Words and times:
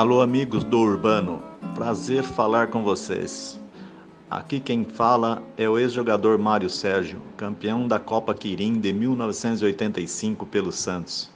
Alô, 0.00 0.22
amigos 0.22 0.64
do 0.64 0.78
Urbano. 0.78 1.42
Prazer 1.74 2.22
falar 2.22 2.68
com 2.68 2.82
vocês. 2.82 3.60
Aqui 4.30 4.58
quem 4.58 4.82
fala 4.82 5.42
é 5.58 5.68
o 5.68 5.78
ex-jogador 5.78 6.38
Mário 6.38 6.70
Sérgio, 6.70 7.20
campeão 7.36 7.86
da 7.86 7.98
Copa 7.98 8.32
Quirim 8.32 8.80
de 8.80 8.94
1985 8.94 10.46
pelo 10.46 10.72
Santos. 10.72 11.30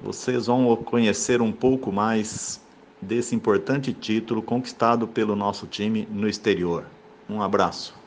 Vocês 0.00 0.46
vão 0.46 0.76
conhecer 0.76 1.42
um 1.42 1.50
pouco 1.50 1.90
mais 1.90 2.64
desse 3.02 3.34
importante 3.34 3.92
título 3.92 4.42
conquistado 4.42 5.08
pelo 5.08 5.34
nosso 5.34 5.66
time 5.66 6.06
no 6.08 6.28
exterior. 6.28 6.84
Um 7.28 7.42
abraço. 7.42 7.98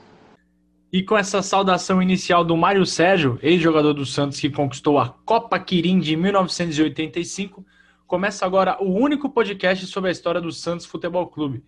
E 0.90 1.04
com 1.04 1.18
essa 1.18 1.42
saudação 1.42 2.02
inicial 2.02 2.46
do 2.46 2.56
Mário 2.56 2.86
Sérgio, 2.86 3.38
ex-jogador 3.44 3.92
do 3.92 4.06
Santos 4.06 4.40
que 4.40 4.50
conquistou 4.50 4.98
a 4.98 5.10
Copa 5.10 5.60
Quirim 5.60 6.00
de 6.00 6.16
1985, 6.16 7.66
começa 8.12 8.46
agora 8.46 8.76
o 8.84 8.92
único 8.92 9.30
podcast 9.30 9.88
sobre 9.88 10.10
a 10.10 10.12
história 10.12 10.42
do 10.42 10.52
Santos 10.52 10.86
Futebol 10.86 11.28
Clube. 11.28 11.64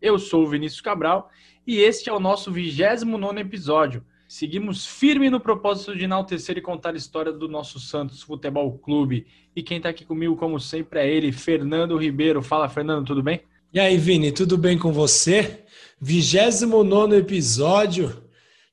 Eu 0.00 0.16
sou 0.16 0.44
o 0.44 0.46
Vinícius 0.46 0.80
Cabral 0.80 1.28
e 1.66 1.80
este 1.80 2.08
é 2.08 2.12
o 2.12 2.20
nosso 2.20 2.52
29 2.52 3.40
episódio. 3.40 4.04
Seguimos 4.28 4.86
firme 4.86 5.28
no 5.28 5.40
propósito 5.40 5.96
de 5.96 6.04
enaltecer 6.04 6.56
e 6.56 6.60
contar 6.60 6.90
a 6.90 6.96
história 6.96 7.32
do 7.32 7.48
nosso 7.48 7.80
Santos 7.80 8.22
Futebol 8.22 8.78
Clube. 8.78 9.26
E 9.56 9.60
quem 9.60 9.78
está 9.78 9.88
aqui 9.88 10.04
comigo, 10.04 10.36
como 10.36 10.60
sempre, 10.60 11.00
é 11.00 11.12
ele, 11.12 11.32
Fernando 11.32 11.96
Ribeiro. 11.96 12.40
Fala, 12.42 12.68
Fernando, 12.68 13.04
tudo 13.04 13.20
bem? 13.20 13.40
E 13.74 13.80
aí, 13.80 13.98
Vini, 13.98 14.30
tudo 14.30 14.56
bem 14.56 14.78
com 14.78 14.92
você? 14.92 15.64
29 16.00 17.16
episódio. 17.16 18.22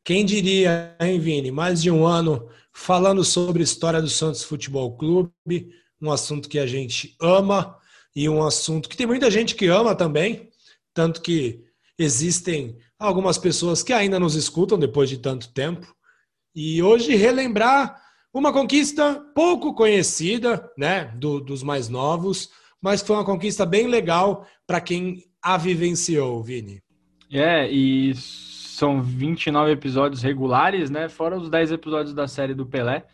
Quem 0.04 0.24
diria, 0.24 0.96
hein, 1.02 1.20
Vini? 1.20 1.50
Mais 1.50 1.82
de 1.82 1.90
um 1.90 2.06
ano 2.06 2.48
falando 2.72 3.24
sobre 3.24 3.64
a 3.64 3.66
história 3.66 4.00
do 4.00 4.10
Santos 4.10 4.44
Futebol 4.44 4.96
Clube 4.96 5.74
um 6.02 6.12
assunto 6.12 6.50
que 6.50 6.60
a 6.60 6.66
gente 6.66 7.16
ama 7.22 7.78
e 8.16 8.28
um 8.28 8.44
assunto 8.44 8.90
que 8.90 8.98
tem 8.98 9.08
muita 9.08 9.30
gente 9.30 9.56
que 9.56 9.68
ama 9.68 9.96
também, 9.96 10.50
tanto 10.94 11.22
que 11.22 11.64
existem 11.98 12.78
algumas 12.98 13.38
pessoas 13.38 13.84
que 13.84 13.94
ainda 13.94 14.20
nos 14.20 14.36
escutam 14.36 14.78
depois 14.78 15.10
de 15.10 15.18
tanto 15.18 15.54
tempo. 15.54 15.94
E 16.56 16.82
hoje 16.82 17.16
relembrar 17.16 18.02
uma 18.34 18.54
conquista 18.54 19.24
pouco 19.34 19.74
conhecida, 19.74 20.70
né, 20.78 21.06
do, 21.16 21.40
dos 21.40 21.64
mais 21.64 21.90
novos, 21.90 22.50
mas 22.82 23.02
foi 23.02 23.16
uma 23.16 23.26
conquista 23.26 23.66
bem 23.66 23.88
legal 23.88 24.46
para 24.66 24.80
quem 24.80 25.24
a 25.42 25.58
vivenciou, 25.58 26.42
Vini. 26.44 26.82
É, 27.32 27.70
e 27.70 28.14
são 28.16 29.02
29 29.02 29.72
episódios 29.72 30.22
regulares, 30.22 30.90
né, 30.90 31.10
fora 31.10 31.38
os 31.38 31.50
10 31.50 31.72
episódios 31.72 32.14
da 32.14 32.28
série 32.28 32.54
do 32.54 32.66
Pelé. 32.66 33.06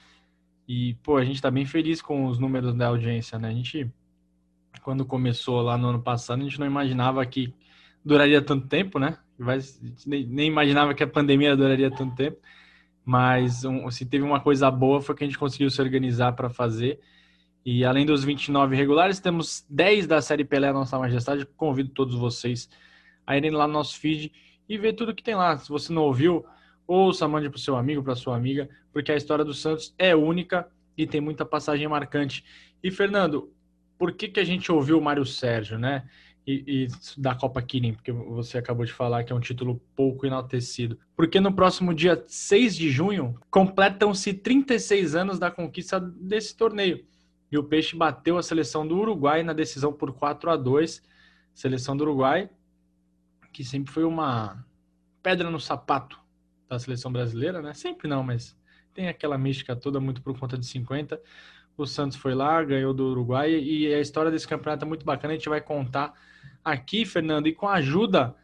E, 0.68 0.96
pô, 1.04 1.18
a 1.18 1.26
gente 1.26 1.42
tá 1.42 1.52
bem 1.52 1.66
feliz 1.66 2.02
com 2.02 2.26
os 2.26 2.40
números 2.40 2.74
da 2.74 2.88
audiência, 2.88 3.38
né? 3.38 3.50
A 3.50 3.54
gente, 3.54 3.92
quando 4.82 5.06
começou 5.06 5.62
lá 5.62 5.78
no 5.78 5.90
ano 5.90 6.02
passado, 6.02 6.42
a 6.42 6.44
gente 6.44 6.60
não 6.60 6.66
imaginava 6.66 7.26
que 7.26 7.54
duraria 8.04 8.42
tanto 8.42 8.68
tempo, 8.68 9.00
né? 9.00 9.18
nem 10.08 10.48
imaginava 10.48 10.94
que 10.94 11.04
a 11.04 11.08
pandemia 11.08 11.56
duraria 11.56 11.92
tanto 11.92 12.16
tempo. 12.16 12.38
Mas 13.04 13.64
um, 13.64 13.90
se 13.92 14.06
teve 14.06 14.24
uma 14.24 14.40
coisa 14.40 14.72
boa 14.72 15.02
foi 15.02 15.16
que 15.16 15.24
a 15.24 15.28
gente 15.28 15.38
conseguiu 15.38 15.70
se 15.70 15.82
organizar 15.82 16.32
para 16.34 16.50
fazer. 16.50 17.00
E 17.64 17.84
além 17.84 18.06
dos 18.06 18.24
29 18.24 18.76
regulares, 18.76 19.20
temos 19.20 19.66
10 19.70 20.08
da 20.08 20.22
série 20.22 20.46
Pelé 20.46 20.72
Nossa 20.72 20.98
Majestade. 20.98 21.46
Convido 21.58 21.90
todos 21.90 22.16
vocês 22.16 22.70
a 23.26 23.36
irem 23.38 23.52
lá 23.52 23.68
no 23.68 23.74
nosso 23.74 24.00
feed 24.00 24.32
e 24.68 24.78
ver 24.78 24.94
tudo 24.94 25.14
que 25.14 25.24
tem 25.24 25.36
lá. 25.36 25.58
Se 25.58 25.70
você 25.70 25.92
não 25.92 26.04
ouviu, 26.04 26.46
ouça, 26.88 27.28
mande 27.28 27.50
para 27.50 27.58
o 27.58 27.60
seu 27.60 27.76
amigo, 27.76 28.04
para 28.04 28.16
sua 28.16 28.36
amiga, 28.36 28.70
porque 28.92 29.12
a 29.12 29.16
história 29.16 29.44
do 29.44 29.54
Santos 29.54 29.94
é 29.98 30.16
única 30.16 30.68
e 30.98 31.06
tem 31.06 31.20
muita 31.20 31.46
passagem 31.46 31.88
marcante. 31.88 32.44
E, 32.84 32.92
Fernando, 32.92 33.52
por 33.98 34.12
que, 34.12 34.28
que 34.28 34.40
a 34.40 34.44
gente 34.44 34.72
ouviu 34.72 34.98
o 34.98 35.02
Mário 35.02 35.26
Sérgio, 35.26 35.78
né? 35.78 36.08
E, 36.48 36.64
e, 36.68 37.20
da 37.20 37.34
Copa 37.34 37.60
Kirin, 37.60 37.94
porque 37.94 38.12
você 38.12 38.60
acabou 38.60 38.86
de 38.86 38.94
falar 38.94 39.24
que 39.24 39.34
é 39.34 39.36
um 39.36 39.40
título 39.40 39.82
pouco 39.96 40.28
enaltecido. 40.28 41.00
Porque 41.16 41.40
no 41.40 41.52
próximo 41.52 41.92
dia 41.92 42.24
6 42.28 42.76
de 42.76 42.92
junho 42.92 43.36
completam-se 43.50 44.32
36 44.32 45.16
anos 45.16 45.40
da 45.40 45.50
conquista 45.50 46.00
desse 46.00 46.56
torneio. 46.56 47.04
E 47.52 47.58
o 47.58 47.64
Peixe 47.64 47.96
bateu 47.96 48.38
a 48.38 48.44
seleção 48.44 48.88
do 48.88 48.96
Uruguai 48.96 49.42
na 49.42 49.54
decisão 49.54 49.92
por 49.92 50.14
4 50.14 50.52
a 50.52 50.56
2 50.56 51.02
Seleção 51.56 51.96
do 51.96 52.02
Uruguai, 52.04 52.50
que 53.54 53.64
sempre 53.64 53.92
foi 53.92 54.04
uma 54.04 54.64
pedra 55.24 55.50
no 55.50 55.60
sapato 55.60 56.20
da 56.68 56.80
seleção 56.80 57.12
brasileira, 57.12 57.62
né? 57.62 57.74
Sempre 57.74 58.08
não, 58.08 58.24
mas 58.24 58.58
tem 58.94 59.08
aquela 59.08 59.38
mística 59.38 59.76
toda 59.76 60.00
muito 60.00 60.22
por 60.22 60.38
conta 60.40 60.58
de 60.58 60.66
50. 60.66 61.22
O 61.78 61.86
Santos 61.86 62.18
foi 62.18 62.34
lá, 62.34 62.64
ganhou 62.64 62.94
do 62.94 63.08
Uruguai 63.10 63.52
e 63.52 63.94
a 63.94 64.00
história 64.00 64.32
desse 64.32 64.48
campeonato 64.48 64.86
é 64.86 64.88
muito 64.88 65.06
bacana. 65.06 65.34
A 65.34 65.36
gente 65.36 65.50
vai 65.50 65.60
contar 65.60 66.14
aqui, 66.64 67.06
Fernando, 67.06 67.48
e 67.48 67.54
com 67.54 67.68
a 67.68 67.74
ajuda 67.74 68.36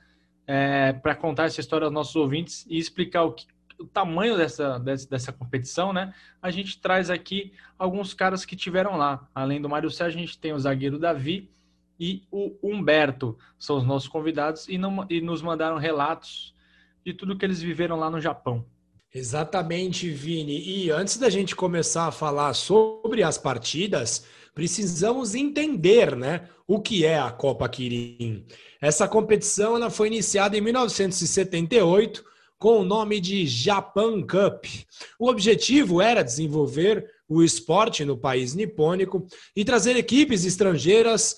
é, 0.46 0.92
para 0.94 1.16
contar 1.16 1.46
essa 1.46 1.62
história 1.62 1.86
aos 1.86 1.94
nossos 1.94 2.16
ouvintes 2.16 2.66
e 2.70 2.78
explicar 2.78 3.24
o, 3.24 3.32
que, 3.32 3.48
o 3.80 3.86
tamanho 3.86 4.36
dessa, 4.36 4.78
dessa, 4.78 5.10
dessa, 5.10 5.32
competição, 5.32 5.94
né? 5.94 6.14
A 6.42 6.52
gente 6.52 6.80
traz 6.80 7.10
aqui 7.10 7.54
alguns 7.80 8.14
caras 8.14 8.44
que 8.44 8.56
tiveram 8.56 8.98
lá. 8.98 9.28
Além 9.34 9.62
do 9.62 9.70
Mário 9.70 9.90
Sérgio, 9.90 10.20
a 10.20 10.26
gente 10.26 10.38
tem 10.38 10.52
o 10.52 10.60
zagueiro 10.60 11.00
Davi 11.00 11.50
e 11.98 12.24
o 12.30 12.58
Humberto, 12.62 13.38
são 13.58 13.78
os 13.78 13.86
nossos 13.86 14.10
convidados 14.10 14.68
e, 14.68 14.78
não, 14.78 15.06
e 15.10 15.22
nos 15.22 15.42
mandaram 15.42 15.78
relatos 15.78 16.54
de 17.06 17.14
tudo 17.14 17.38
que 17.38 17.46
eles 17.46 17.62
viveram 17.62 17.98
lá 17.98 18.10
no 18.10 18.22
Japão. 18.22 18.66
Exatamente, 19.14 20.10
Vini. 20.10 20.62
E 20.62 20.90
antes 20.90 21.18
da 21.18 21.30
gente 21.30 21.56
começar 21.56 22.08
a 22.08 22.12
falar 22.12 22.54
sobre 22.54 23.24
as 23.24 23.38
partidas, 23.38 24.26
precisamos 24.54 25.36
entender, 25.36 26.16
né, 26.16 26.48
o 26.66 26.80
que 26.80 27.06
é 27.06 27.20
a 27.20 27.30
Copa 27.30 27.68
Kirin. 27.68 28.46
Essa 28.80 29.08
competição 29.08 29.76
ela 29.76 29.90
foi 29.90 30.08
iniciada 30.08 30.58
em 30.58 30.62
1978 30.62 32.24
com 32.58 32.80
o 32.80 32.86
nome 32.86 33.20
de 33.20 33.46
Japan 33.48 34.22
Cup. 34.22 34.66
O 35.20 35.28
objetivo 35.28 36.02
era 36.02 36.24
desenvolver 36.24 37.10
o 37.28 37.44
esporte 37.44 38.06
no 38.06 38.18
país 38.18 38.54
nipônico 38.54 39.26
e 39.56 39.66
trazer 39.66 39.98
equipes 39.98 40.46
estrangeiras 40.46 41.36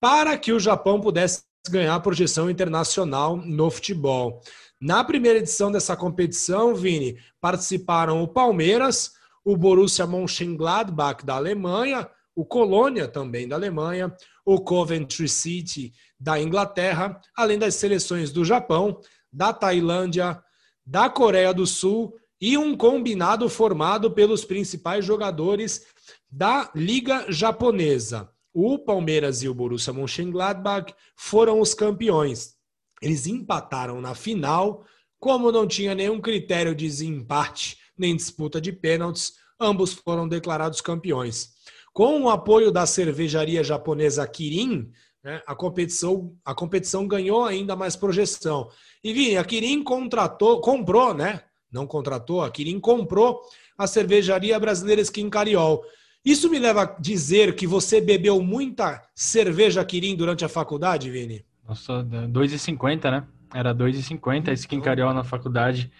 para 0.00 0.36
que 0.36 0.52
o 0.52 0.60
Japão 0.60 1.00
pudesse 1.00 1.42
ganhar 1.70 1.98
projeção 2.00 2.50
internacional 2.50 3.36
no 3.36 3.70
futebol. 3.70 4.40
Na 4.80 5.02
primeira 5.02 5.40
edição 5.40 5.72
dessa 5.72 5.96
competição, 5.96 6.74
Vini, 6.74 7.18
participaram 7.40 8.22
o 8.22 8.28
Palmeiras, 8.28 9.12
o 9.44 9.56
Borussia 9.56 10.06
Mönchengladbach 10.06 11.24
da 11.24 11.34
Alemanha, 11.34 12.08
o 12.34 12.44
Colônia 12.44 13.08
também 13.08 13.48
da 13.48 13.56
Alemanha, 13.56 14.14
o 14.44 14.60
Coventry 14.60 15.28
City 15.28 15.92
da 16.20 16.40
Inglaterra, 16.40 17.20
além 17.36 17.58
das 17.58 17.74
seleções 17.74 18.30
do 18.30 18.44
Japão, 18.44 19.00
da 19.32 19.52
Tailândia, 19.52 20.40
da 20.86 21.10
Coreia 21.10 21.52
do 21.52 21.66
Sul 21.66 22.14
e 22.40 22.56
um 22.56 22.76
combinado 22.76 23.48
formado 23.48 24.12
pelos 24.12 24.44
principais 24.44 25.04
jogadores 25.04 25.86
da 26.30 26.70
Liga 26.72 27.26
Japonesa. 27.28 28.30
O 28.54 28.78
Palmeiras 28.78 29.42
e 29.42 29.48
o 29.48 29.54
Borussia 29.54 29.92
Mönchengladbach 29.92 30.94
foram 31.16 31.60
os 31.60 31.74
campeões. 31.74 32.57
Eles 33.00 33.26
empataram 33.26 34.00
na 34.00 34.14
final, 34.14 34.84
como 35.18 35.52
não 35.52 35.66
tinha 35.66 35.94
nenhum 35.94 36.20
critério 36.20 36.74
de 36.74 36.86
desempate 36.86 37.78
nem 37.98 38.14
disputa 38.14 38.60
de 38.60 38.72
pênaltis, 38.72 39.34
ambos 39.60 39.92
foram 39.92 40.28
declarados 40.28 40.80
campeões. 40.80 41.50
Com 41.92 42.22
o 42.22 42.30
apoio 42.30 42.70
da 42.70 42.86
cervejaria 42.86 43.64
japonesa 43.64 44.26
Kirin, 44.26 44.90
né, 45.22 45.42
a, 45.46 45.54
competição, 45.54 46.32
a 46.44 46.54
competição 46.54 47.08
ganhou 47.08 47.44
ainda 47.44 47.74
mais 47.74 47.96
projeção. 47.96 48.70
E 49.02 49.12
Vini, 49.12 49.36
a 49.36 49.44
Kirin 49.44 49.82
contratou, 49.82 50.60
comprou, 50.60 51.12
né? 51.12 51.42
Não 51.70 51.86
contratou, 51.86 52.42
a 52.42 52.50
Kirin 52.50 52.78
comprou 52.78 53.40
a 53.76 53.86
cervejaria 53.86 54.58
brasileira 54.60 55.02
Skin 55.02 55.28
Cariol. 55.28 55.84
Isso 56.24 56.48
me 56.48 56.58
leva 56.58 56.82
a 56.82 57.00
dizer 57.00 57.54
que 57.56 57.66
você 57.66 58.00
bebeu 58.00 58.40
muita 58.40 59.02
cerveja 59.14 59.84
Kirin 59.84 60.14
durante 60.14 60.44
a 60.44 60.48
faculdade, 60.48 61.10
Vini? 61.10 61.44
Nossa, 61.68 62.02
2,50, 62.02 63.10
né? 63.10 63.24
Era 63.54 63.74
2,50 63.74 64.48
a 64.48 64.52
skin 64.52 64.80
carioca 64.80 65.12
na 65.12 65.22
faculdade. 65.22 65.92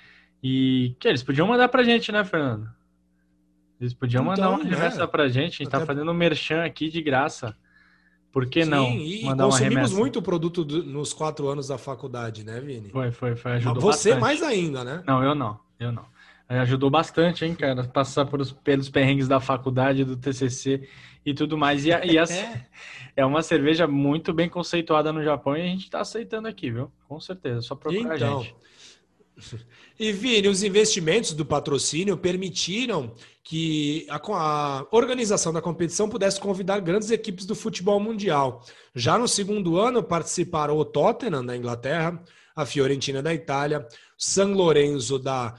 E 0.43 0.97
que 0.99 1.07
eles 1.07 1.23
podiam 1.23 1.47
mandar 1.47 1.69
pra 1.69 1.83
gente, 1.83 2.11
né, 2.11 2.25
Fernando? 2.25 2.69
Eles 3.81 3.93
podiam 3.93 4.23
então, 4.23 4.33
mandar 4.33 4.51
uma 4.51 4.65
né? 4.65 4.71
remessa 4.71 5.07
pra 5.07 5.29
gente. 5.29 5.55
A 5.55 5.65
gente 5.65 5.71
tá 5.71 5.77
Até... 5.77 5.87
tá 5.87 5.93
fazendo 5.93 6.11
um 6.11 6.15
merchan 6.15 6.65
aqui 6.65 6.89
de 6.89 7.03
graça. 7.03 7.55
Por 8.33 8.47
que 8.47 8.65
Sim, 8.65 8.71
não? 8.71 8.91
E 8.91 9.25
mandar 9.25 9.45
consumimos 9.45 9.93
muito 9.93 10.21
produto 10.21 10.65
do, 10.65 10.83
nos 10.85 11.13
quatro 11.13 11.49
anos 11.49 11.69
da 11.69 11.79
faculdade, 11.79 12.45
né, 12.45 12.61
Vini? 12.61 12.91
Foi, 12.91 13.11
foi, 13.11 13.37
foi. 13.37 13.53
Ajudou 13.53 13.75
Mas 13.75 13.97
você 13.97 14.15
bastante. 14.15 14.21
mais 14.21 14.43
ainda, 14.43 14.85
né? 14.85 15.03
Não, 15.07 15.23
eu 15.23 15.35
não. 15.35 15.59
Eu 15.79 15.93
não. 15.93 16.05
Ajudou 16.49 16.89
bastante, 16.89 17.45
hein, 17.45 17.55
cara? 17.55 17.85
Passar 17.85 18.25
por 18.25 18.41
os, 18.41 18.53
pelos 18.53 18.89
perrengues 18.89 19.29
da 19.29 19.39
faculdade, 19.39 20.03
do 20.03 20.17
TCC 20.17 20.89
e 21.25 21.35
tudo 21.35 21.59
mais. 21.59 21.85
E, 21.85 21.93
a, 21.93 22.05
e 22.07 22.17
é. 22.17 22.67
é 23.17 23.27
uma 23.27 23.43
cerveja 23.43 23.87
muito 23.87 24.33
bem 24.33 24.49
conceituada 24.49 25.13
no 25.13 25.23
Japão 25.23 25.55
e 25.55 25.61
a 25.61 25.67
gente 25.67 25.85
está 25.85 26.01
aceitando 26.01 26.49
aqui, 26.49 26.71
viu? 26.71 26.91
Com 27.07 27.21
certeza, 27.21 27.61
só 27.61 27.75
procurar 27.75 28.17
então, 28.17 28.41
a 28.41 28.43
gente. 28.43 28.57
E 30.01 30.13
Vini, 30.13 30.47
os 30.47 30.63
investimentos 30.63 31.33
do 31.33 31.45
patrocínio 31.45 32.17
permitiram 32.17 33.15
que 33.43 34.07
a, 34.09 34.17
a, 34.17 34.87
organização 34.93 35.53
da 35.53 35.61
competição 35.61 36.09
pudesse 36.09 36.41
convidar 36.41 36.79
grandes 36.79 37.11
equipes 37.11 37.47
do 37.47 37.55
futebol 37.55 37.99
mundial. 37.99 38.65
Já 38.95 39.19
no 39.19 39.27
segundo 39.27 39.77
ano 39.77 40.03
participaram 40.03 40.77
o 40.77 40.85
Tottenham 40.85 41.45
da 41.45 41.57
Inglaterra, 41.57 42.23
a 42.55 42.65
Fiorentina 42.65 43.21
da 43.21 43.35
Itália, 43.35 43.87
San 44.17 44.55
Lorenzo 44.55 45.19
da 45.19 45.55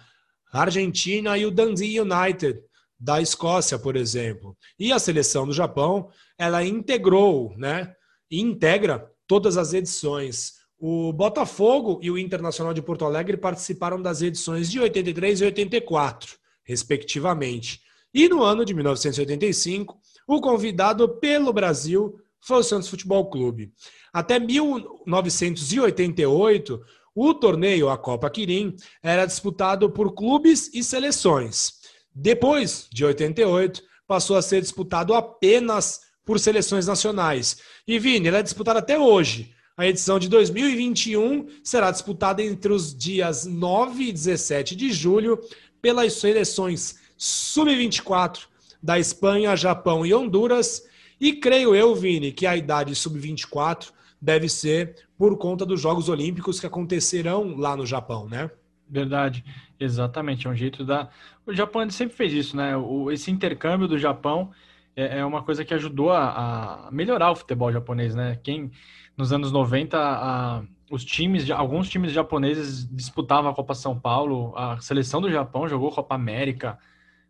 Argentina 0.51 1.38
e 1.38 1.46
o 1.46 1.51
Dundee 1.51 2.00
United 2.00 2.60
da 3.00 3.22
Escócia, 3.22 3.78
por 3.80 3.96
exemplo. 3.96 4.57
E 4.78 4.92
a 4.92 5.00
seleção 5.00 5.46
do 5.46 5.54
Japão, 5.54 6.10
ela 6.38 6.62
integrou, 6.63 7.56
né? 7.57 7.96
E 8.30 8.42
integra 8.42 9.10
todas 9.25 9.56
as 9.57 9.74
edições. 9.74 10.60
O 10.78 11.13
Botafogo 11.13 12.00
e 12.01 12.12
o 12.12 12.18
Internacional 12.18 12.74
de 12.74 12.81
Porto 12.81 13.06
Alegre 13.06 13.38
participaram 13.38 14.01
das 14.01 14.22
edições 14.22 14.69
de 14.72 14.80
83 14.80 15.42
e 15.42 15.46
84, 15.46 16.38
respectivamente. 16.63 17.81
E 18.13 18.28
no 18.28 18.44
ano 18.44 18.66
de 18.66 18.74
1985, 18.74 19.98
o 20.28 20.42
convidado 20.42 21.07
pelo 21.07 21.54
Brasil 21.54 22.19
foi 22.42 22.57
o 22.60 22.63
Santos 22.63 22.90
Futebol 22.90 23.30
Clube. 23.30 23.72
Até 24.12 24.40
1988, 24.40 26.81
o 27.21 27.33
torneio, 27.33 27.89
a 27.89 27.98
Copa 27.98 28.30
Quirim, 28.30 28.77
era 29.04 29.25
disputado 29.25 29.89
por 29.89 30.13
clubes 30.13 30.74
e 30.74 30.81
seleções. 30.81 31.74
Depois 32.16 32.88
de 32.94 33.04
88, 33.04 33.83
passou 34.07 34.38
a 34.38 34.42
ser 34.42 34.62
disputado 34.62 35.13
apenas 35.13 36.00
por 36.24 36.39
seleções 36.39 36.88
nacionais. 36.88 37.57
E 37.86 38.00
Vini, 38.00 38.30
ele 38.30 38.38
é 38.38 38.42
disputado 38.42 38.80
até 38.80 38.98
hoje. 38.98 39.54
A 39.75 39.86
edição 39.86 40.18
de 40.18 40.30
2021 40.30 41.48
será 41.62 41.92
disputada 41.92 42.42
entre 42.42 42.71
os 42.71 42.95
dias 42.98 43.45
9 43.45 44.06
e 44.06 44.13
17 44.13 44.74
de 44.74 44.89
julho 44.89 45.42
pelas 45.81 46.13
seleções 46.13 47.00
sub-24 47.18 48.44
da 48.81 48.98
Espanha, 48.98 49.57
Japão 49.57 50.06
e 50.06 50.13
Honduras. 50.13 50.83
E 51.19 51.33
creio 51.33 51.75
eu, 51.75 51.94
Vini, 51.94 52.31
que 52.31 52.45
a 52.45 52.56
idade 52.56 52.95
sub-24 52.95 53.89
deve 54.22 54.48
ser 54.48 54.95
por 55.19 55.38
conta 55.38 55.66
dos 55.66 55.81
Jogos 55.81 56.07
Olímpicos 56.07 56.62
que 56.62 56.66
acontecerão 56.66 57.57
lá 57.57 57.75
no 57.75 57.86
Japão, 57.86 58.25
né? 58.25 58.50
Verdade, 58.89 59.44
exatamente. 59.77 60.48
É 60.48 60.50
um 60.50 60.56
jeito 60.56 60.86
da. 60.86 61.10
O 61.45 61.54
Japão 61.54 61.88
sempre 61.89 62.16
fez 62.16 62.31
isso, 62.31 62.56
né? 62.56 62.77
O, 62.77 63.12
esse 63.12 63.30
intercâmbio 63.30 63.86
do 63.86 63.98
Japão 64.00 64.51
é, 64.95 65.19
é 65.19 65.25
uma 65.25 65.44
coisa 65.44 65.66
que 65.66 65.74
ajudou 65.74 66.12
a, 66.13 66.88
a, 66.88 66.92
melhorar 66.92 67.31
o 67.31 67.36
futebol 67.36 67.69
japonês, 67.69 68.16
né? 68.16 68.39
Quem 68.42 68.71
nos 69.18 69.33
anos 69.33 69.51
90 69.51 69.98
a, 70.00 70.63
os 70.89 71.04
times, 71.04 71.51
alguns 71.51 71.89
times 71.89 72.13
japoneses 72.13 72.88
disputavam 72.89 73.51
a 73.51 73.54
Copa 73.54 73.75
São 73.75 74.00
Paulo, 74.00 74.56
a 74.56 74.80
seleção 74.80 75.19
do 75.19 75.30
Japão 75.30 75.68
jogou 75.68 75.92
Copa 75.92 76.15
América, 76.15 76.80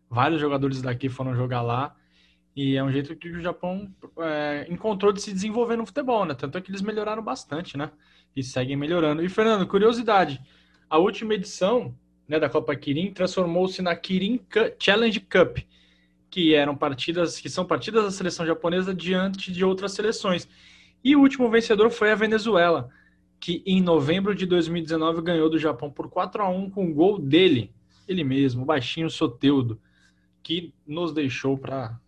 vários 0.08 0.40
jogadores 0.40 0.80
daqui 0.80 1.08
foram 1.08 1.34
jogar 1.34 1.60
lá. 1.62 1.96
E 2.54 2.76
é 2.76 2.82
um 2.82 2.90
jeito 2.90 3.14
que 3.14 3.28
o 3.28 3.40
Japão 3.40 3.88
é, 4.18 4.66
encontrou 4.68 5.12
de 5.12 5.22
se 5.22 5.32
desenvolver 5.32 5.76
no 5.76 5.86
futebol, 5.86 6.24
né? 6.24 6.34
Tanto 6.34 6.58
é 6.58 6.60
que 6.60 6.70
eles 6.70 6.82
melhoraram 6.82 7.22
bastante, 7.22 7.76
né? 7.76 7.90
E 8.34 8.42
seguem 8.42 8.76
melhorando. 8.76 9.24
E, 9.24 9.28
Fernando, 9.28 9.66
curiosidade: 9.66 10.40
a 10.88 10.98
última 10.98 11.34
edição 11.34 11.94
né, 12.28 12.38
da 12.38 12.48
Copa 12.48 12.74
Kirin 12.74 13.12
transformou-se 13.12 13.80
na 13.82 13.94
Kirin 13.94 14.40
Challenge 14.78 15.20
Cup, 15.20 15.58
que 16.28 16.54
eram 16.54 16.76
partidas, 16.76 17.40
que 17.40 17.48
são 17.48 17.64
partidas 17.64 18.04
da 18.04 18.10
seleção 18.10 18.44
japonesa 18.46 18.94
diante 18.94 19.52
de 19.52 19.64
outras 19.64 19.92
seleções. 19.92 20.48
E 21.02 21.16
o 21.16 21.20
último 21.20 21.48
vencedor 21.50 21.90
foi 21.90 22.12
a 22.12 22.14
Venezuela, 22.14 22.90
que 23.38 23.62
em 23.64 23.80
novembro 23.80 24.34
de 24.34 24.44
2019 24.44 25.22
ganhou 25.22 25.48
do 25.48 25.58
Japão 25.58 25.90
por 25.90 26.10
4 26.10 26.42
a 26.42 26.48
1 26.48 26.70
com 26.70 26.90
o 26.90 26.94
gol 26.94 27.18
dele, 27.18 27.72
ele 28.06 28.22
mesmo, 28.22 28.62
o 28.62 28.66
baixinho 28.66 29.08
Soteudo, 29.08 29.80
que 30.42 30.74
nos 30.86 31.12
deixou 31.12 31.56
para 31.56 31.98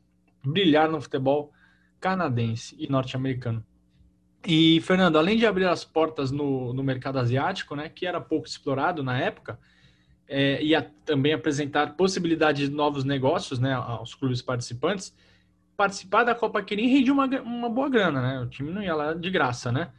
brilhar 0.45 0.89
no 0.89 1.01
futebol 1.01 1.53
canadense 2.01 2.77
e 2.79 2.91
norte-americano. 2.91 3.65
E, 4.47 4.81
Fernando, 4.81 5.17
além 5.17 5.37
de 5.37 5.47
abrir 5.47 5.67
as 5.67 5.85
portas 5.85 6.33
no, 6.33 6.73
no 6.73 6.83
mercado 6.83 7.19
asiático, 7.19 7.77
né, 7.77 7.89
que 7.89 8.07
era 8.07 8.21
pouco 8.21 8.47
explorado 8.47 9.03
na 9.03 9.17
época, 9.19 9.59
é, 10.29 10.63
e 10.63 10.75
a, 10.75 10.83
também 11.05 11.33
apresentar 11.33 11.95
possibilidades 11.95 12.69
de 12.69 12.75
novos 12.75 13.05
negócios 13.05 13.59
né, 13.59 13.73
aos 13.73 14.15
clubes 14.15 14.43
participantes, 14.43 15.15
participar 15.77 16.25
da 16.25 16.35
Copa 16.35 16.63
Quirim 16.63 16.89
rendia 16.89 17.13
uma, 17.13 17.27
uma 17.41 17.69
boa 17.69 17.89
grana, 17.89 18.21
né? 18.21 18.41
O 18.41 18.47
time 18.47 18.71
não 18.71 18.83
ia 18.83 18.95
lá 18.95 19.15
de 19.15 19.31
graça, 19.31 19.71
né? 19.73 19.91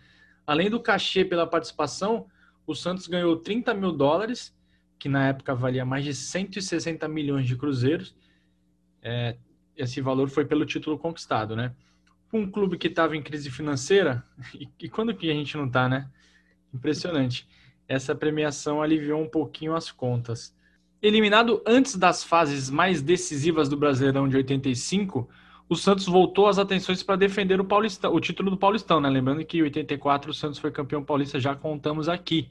Além 0.46 0.69
do 0.69 0.80
cachê 0.80 1.24
pela 1.25 1.48
participação, 1.48 2.28
o 2.66 2.75
Santos 2.75 3.07
ganhou 3.07 3.38
30 3.38 3.74
mil 3.74 3.92
dólares, 3.92 4.56
que 4.98 5.10
na 5.10 5.28
época 5.28 5.54
valia 5.56 5.86
mais 5.86 6.06
de 6.06 6.13
160 6.13 7.07
milhões 7.07 7.46
de 7.46 7.56
cruzeiros, 7.56 8.16
é, 9.01 9.38
esse 9.75 10.02
valor 10.02 10.30
foi 10.30 10.46
pelo 10.46 10.66
título 10.66 10.98
conquistado, 10.98 11.56
né? 11.56 11.74
Um 12.31 12.50
clube 12.50 12.78
que 12.78 12.88
estava 12.88 13.16
em 13.16 13.22
crise 13.22 13.50
financeira, 13.50 14.25
e, 14.54 14.68
e 14.80 14.90
quando 14.90 15.16
que 15.16 15.30
a 15.30 15.34
gente 15.34 15.56
não 15.58 15.66
está, 15.66 15.88
né? 15.88 16.10
Impressionante. 16.74 17.48
Essa 17.88 18.16
premiação 18.16 18.81
aliviou 18.81 19.22
um 19.22 19.30
pouquinho 19.30 19.75
as 19.75 19.92
contas. 19.92 20.56
Eliminado 21.02 21.62
antes 21.68 21.98
das 21.98 22.24
fases 22.24 22.70
mais 22.70 23.02
decisivas 23.02 23.68
do 23.68 23.75
Brasileirão 23.75 24.28
de 24.28 24.38
85, 24.38 25.30
o 25.68 25.75
Santos 25.75 26.06
voltou 26.06 26.48
as 26.48 26.58
atenções 26.58 27.04
para 27.04 27.16
defender 27.16 27.60
o, 27.60 27.66
Paulistão, 27.66 28.14
o 28.14 28.20
título 28.20 28.50
do 28.50 28.58
Paulistão, 28.58 29.02
né? 29.02 29.10
Lembrando 29.10 29.44
que 29.46 29.58
em 29.58 29.64
84 29.64 30.31
o 30.31 30.34
Santos 30.34 30.60
foi 30.60 30.72
campeão 30.72 31.04
paulista, 31.04 31.40
já 31.40 31.56
contamos 31.56 32.08
aqui. 32.08 32.50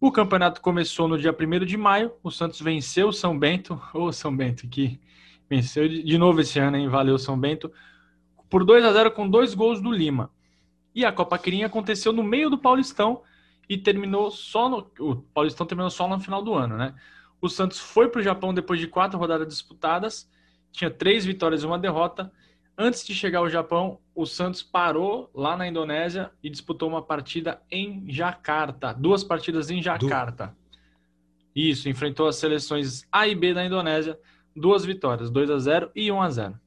O 0.00 0.10
campeonato 0.10 0.60
começou 0.60 1.06
no 1.06 1.18
dia 1.18 1.34
1 1.38 1.64
de 1.64 1.76
maio, 1.76 2.12
o 2.22 2.30
Santos 2.30 2.60
venceu 2.60 3.08
o 3.08 3.12
São 3.12 3.38
Bento, 3.38 3.80
ô 3.94 4.12
São 4.12 4.34
Bento, 4.34 4.66
que 4.66 4.98
Venceu 5.50 5.88
de 5.88 6.16
novo 6.16 6.40
esse 6.40 6.60
ano, 6.60 6.76
hein? 6.76 6.88
Valeu 6.88 7.18
São 7.18 7.38
Bento. 7.38 7.72
Por 8.48 8.64
2 8.64 8.84
a 8.84 8.92
0 8.92 9.10
com 9.10 9.28
dois 9.28 9.52
gols 9.52 9.82
do 9.82 9.90
Lima. 9.90 10.30
E 10.94 11.04
a 11.04 11.10
Copa 11.10 11.36
Quirinha 11.36 11.66
aconteceu 11.66 12.12
no 12.12 12.22
meio 12.22 12.48
do 12.48 12.56
Paulistão 12.56 13.22
e 13.68 13.76
terminou 13.76 14.30
só 14.30 14.68
no. 14.68 14.90
O 15.00 15.16
Paulistão 15.16 15.66
terminou 15.66 15.90
só 15.90 16.06
no 16.06 16.20
final 16.20 16.40
do 16.40 16.54
ano, 16.54 16.76
né? 16.76 16.94
O 17.40 17.48
Santos 17.48 17.80
foi 17.80 18.08
para 18.08 18.20
o 18.20 18.22
Japão 18.22 18.54
depois 18.54 18.78
de 18.78 18.86
quatro 18.86 19.18
rodadas 19.18 19.48
disputadas, 19.48 20.30
tinha 20.70 20.90
três 20.90 21.24
vitórias 21.24 21.62
e 21.62 21.66
uma 21.66 21.78
derrota. 21.78 22.30
Antes 22.76 23.04
de 23.04 23.14
chegar 23.14 23.40
ao 23.40 23.48
Japão, 23.48 23.98
o 24.14 24.26
Santos 24.26 24.62
parou 24.62 25.30
lá 25.34 25.56
na 25.56 25.66
Indonésia 25.66 26.30
e 26.42 26.48
disputou 26.48 26.88
uma 26.88 27.02
partida 27.02 27.60
em 27.70 28.04
Jakarta. 28.08 28.92
Duas 28.92 29.24
partidas 29.24 29.70
em 29.70 29.82
Jakarta. 29.82 30.56
Isso, 31.54 31.88
enfrentou 31.88 32.28
as 32.28 32.36
seleções 32.36 33.04
A 33.10 33.26
e 33.26 33.34
B 33.34 33.52
da 33.52 33.64
Indonésia 33.64 34.18
duas 34.60 34.84
vitórias, 34.84 35.30
2 35.30 35.50
a 35.50 35.58
0 35.58 35.90
e 35.94 36.12
1 36.12 36.22
a 36.22 36.30
0. 36.30 36.60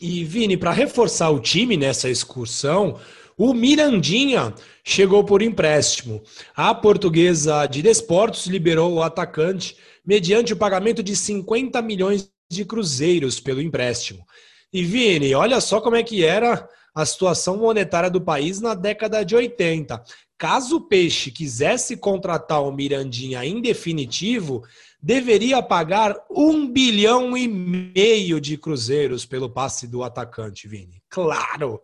E 0.00 0.24
Vini, 0.24 0.56
para 0.56 0.72
reforçar 0.72 1.30
o 1.30 1.38
time 1.38 1.76
nessa 1.76 2.08
excursão, 2.08 2.98
o 3.36 3.52
Mirandinha 3.52 4.54
chegou 4.82 5.24
por 5.24 5.42
empréstimo. 5.42 6.22
A 6.56 6.74
portuguesa 6.74 7.66
de 7.66 7.82
Desportos 7.82 8.46
liberou 8.46 8.94
o 8.94 9.02
atacante 9.02 9.76
mediante 10.04 10.52
o 10.52 10.56
pagamento 10.56 11.02
de 11.02 11.14
50 11.14 11.80
milhões 11.82 12.30
de 12.50 12.64
cruzeiros 12.64 13.40
pelo 13.40 13.62
empréstimo. 13.62 14.24
E 14.72 14.82
Vini, 14.82 15.34
olha 15.34 15.60
só 15.60 15.80
como 15.80 15.96
é 15.96 16.02
que 16.02 16.24
era 16.24 16.68
a 16.94 17.04
situação 17.04 17.56
monetária 17.56 18.10
do 18.10 18.20
país 18.20 18.60
na 18.60 18.74
década 18.74 19.24
de 19.24 19.34
80. 19.34 20.02
Caso 20.36 20.76
o 20.76 20.80
Peixe 20.80 21.30
quisesse 21.30 21.96
contratar 21.96 22.62
o 22.62 22.72
Mirandinha 22.72 23.44
em 23.44 23.60
definitivo, 23.60 24.64
deveria 25.00 25.62
pagar 25.62 26.16
um 26.30 26.66
bilhão 26.66 27.36
e 27.36 27.46
meio 27.46 28.40
de 28.40 28.58
cruzeiros 28.58 29.24
pelo 29.24 29.48
passe 29.48 29.86
do 29.86 30.02
atacante, 30.02 30.66
Vini. 30.66 31.02
Claro, 31.08 31.80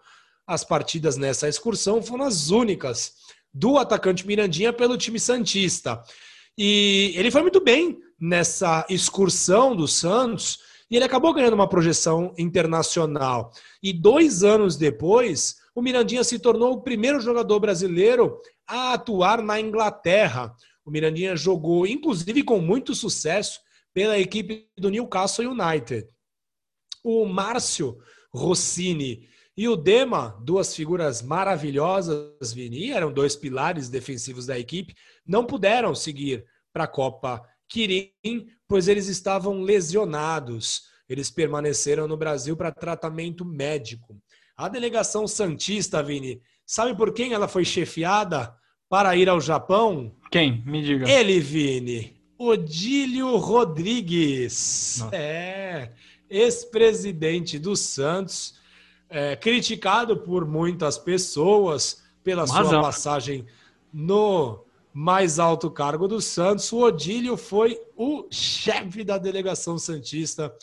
as 0.47 0.64
partidas 0.64 1.16
nessa 1.16 1.49
excursão 1.49 2.02
foram 2.02 2.25
as 2.25 2.50
únicas 2.50 3.12
do 3.54 3.78
atacante 3.78 4.26
Mirandinha 4.26 4.73
pelo 4.73 4.99
time 4.99 5.21
Santista. 5.21 6.02
E 6.59 7.12
ele 7.14 7.30
foi 7.30 7.42
muito 7.42 7.61
bem 7.61 7.99
nessa 8.19 8.85
excursão 8.90 9.76
do 9.76 9.87
Santos 9.87 10.59
e 10.90 10.97
ele 10.97 11.04
acabou 11.04 11.33
ganhando 11.33 11.54
uma 11.54 11.69
projeção 11.69 12.35
internacional. 12.37 13.52
E 13.80 13.92
dois 13.92 14.42
anos 14.42 14.76
depois, 14.76 15.60
o 15.75 15.83
Mirandinha 15.83 16.25
se 16.25 16.39
tornou 16.39 16.73
o 16.73 16.83
primeiro 16.83 17.21
jogador 17.21 17.61
brasileiro 17.61 18.41
a 18.67 18.95
atuar 18.95 19.43
na 19.43 19.61
Inglaterra, 19.61 20.55
o 20.85 20.91
Mirandinha 20.91 21.37
jogou, 21.37 21.87
inclusive 21.87 22.43
com 22.43 22.59
muito 22.59 22.95
sucesso, 22.95 23.61
pela 23.93 24.19
equipe 24.19 24.69
do 24.79 24.91
Newcastle 24.91 25.50
United. 25.50 26.09
O 27.05 27.27
Márcio 27.27 27.99
Rossini 28.33 29.29
e 29.57 29.69
o 29.69 29.77
Dema, 29.77 30.39
duas 30.43 30.75
figuras 30.75 31.23
maravilhosas, 31.23 32.53
Vini, 32.53 32.93
eram 32.93 33.12
dois 33.12 33.37
pilares 33.37 33.89
defensivos 33.89 34.47
da 34.47 34.59
equipe, 34.59 34.95
não 35.27 35.45
puderam 35.45 35.95
seguir 35.95 36.45
para 36.73 36.85
a 36.85 36.89
Copa 36.89 37.43
Quirim, 37.69 38.47
pois 38.67 38.89
eles 38.89 39.07
estavam 39.07 39.61
lesionados. 39.61 40.83
Eles 41.09 41.31
permaneceram 41.31 42.07
no 42.07 42.17
Brasil 42.17 42.57
para 42.57 42.73
tratamento 42.73 43.45
médico. 43.45 44.17
A 44.61 44.69
delegação 44.69 45.26
Santista, 45.26 46.02
Vini, 46.02 46.38
sabe 46.67 46.95
por 46.95 47.14
quem 47.14 47.33
ela 47.33 47.49
foi 47.49 47.64
chefiada 47.64 48.55
para 48.90 49.17
ir 49.17 49.26
ao 49.26 49.40
Japão? 49.40 50.14
Quem? 50.31 50.62
Me 50.67 50.83
diga. 50.83 51.11
Ele, 51.11 51.40
Vini. 51.40 52.21
Odílio 52.37 53.38
Rodrigues. 53.38 54.99
Nossa. 55.00 55.17
É, 55.17 55.93
ex-presidente 56.29 57.59
do 57.59 57.75
Santos, 57.75 58.55
é, 59.09 59.35
criticado 59.35 60.19
por 60.19 60.45
muitas 60.45 60.99
pessoas 60.99 62.02
pela 62.23 62.43
Mas 62.47 62.50
sua 62.50 62.83
passagem 62.83 63.47
no 63.90 64.62
mais 64.93 65.38
alto 65.38 65.71
cargo 65.71 66.07
do 66.07 66.21
Santos. 66.21 66.71
O 66.71 66.81
Odílio 66.81 67.38
foi 67.38 67.81
o 67.97 68.26
chefe 68.31 69.05
da 69.05 69.17
delegação 69.17 69.79
Santista 69.79 70.55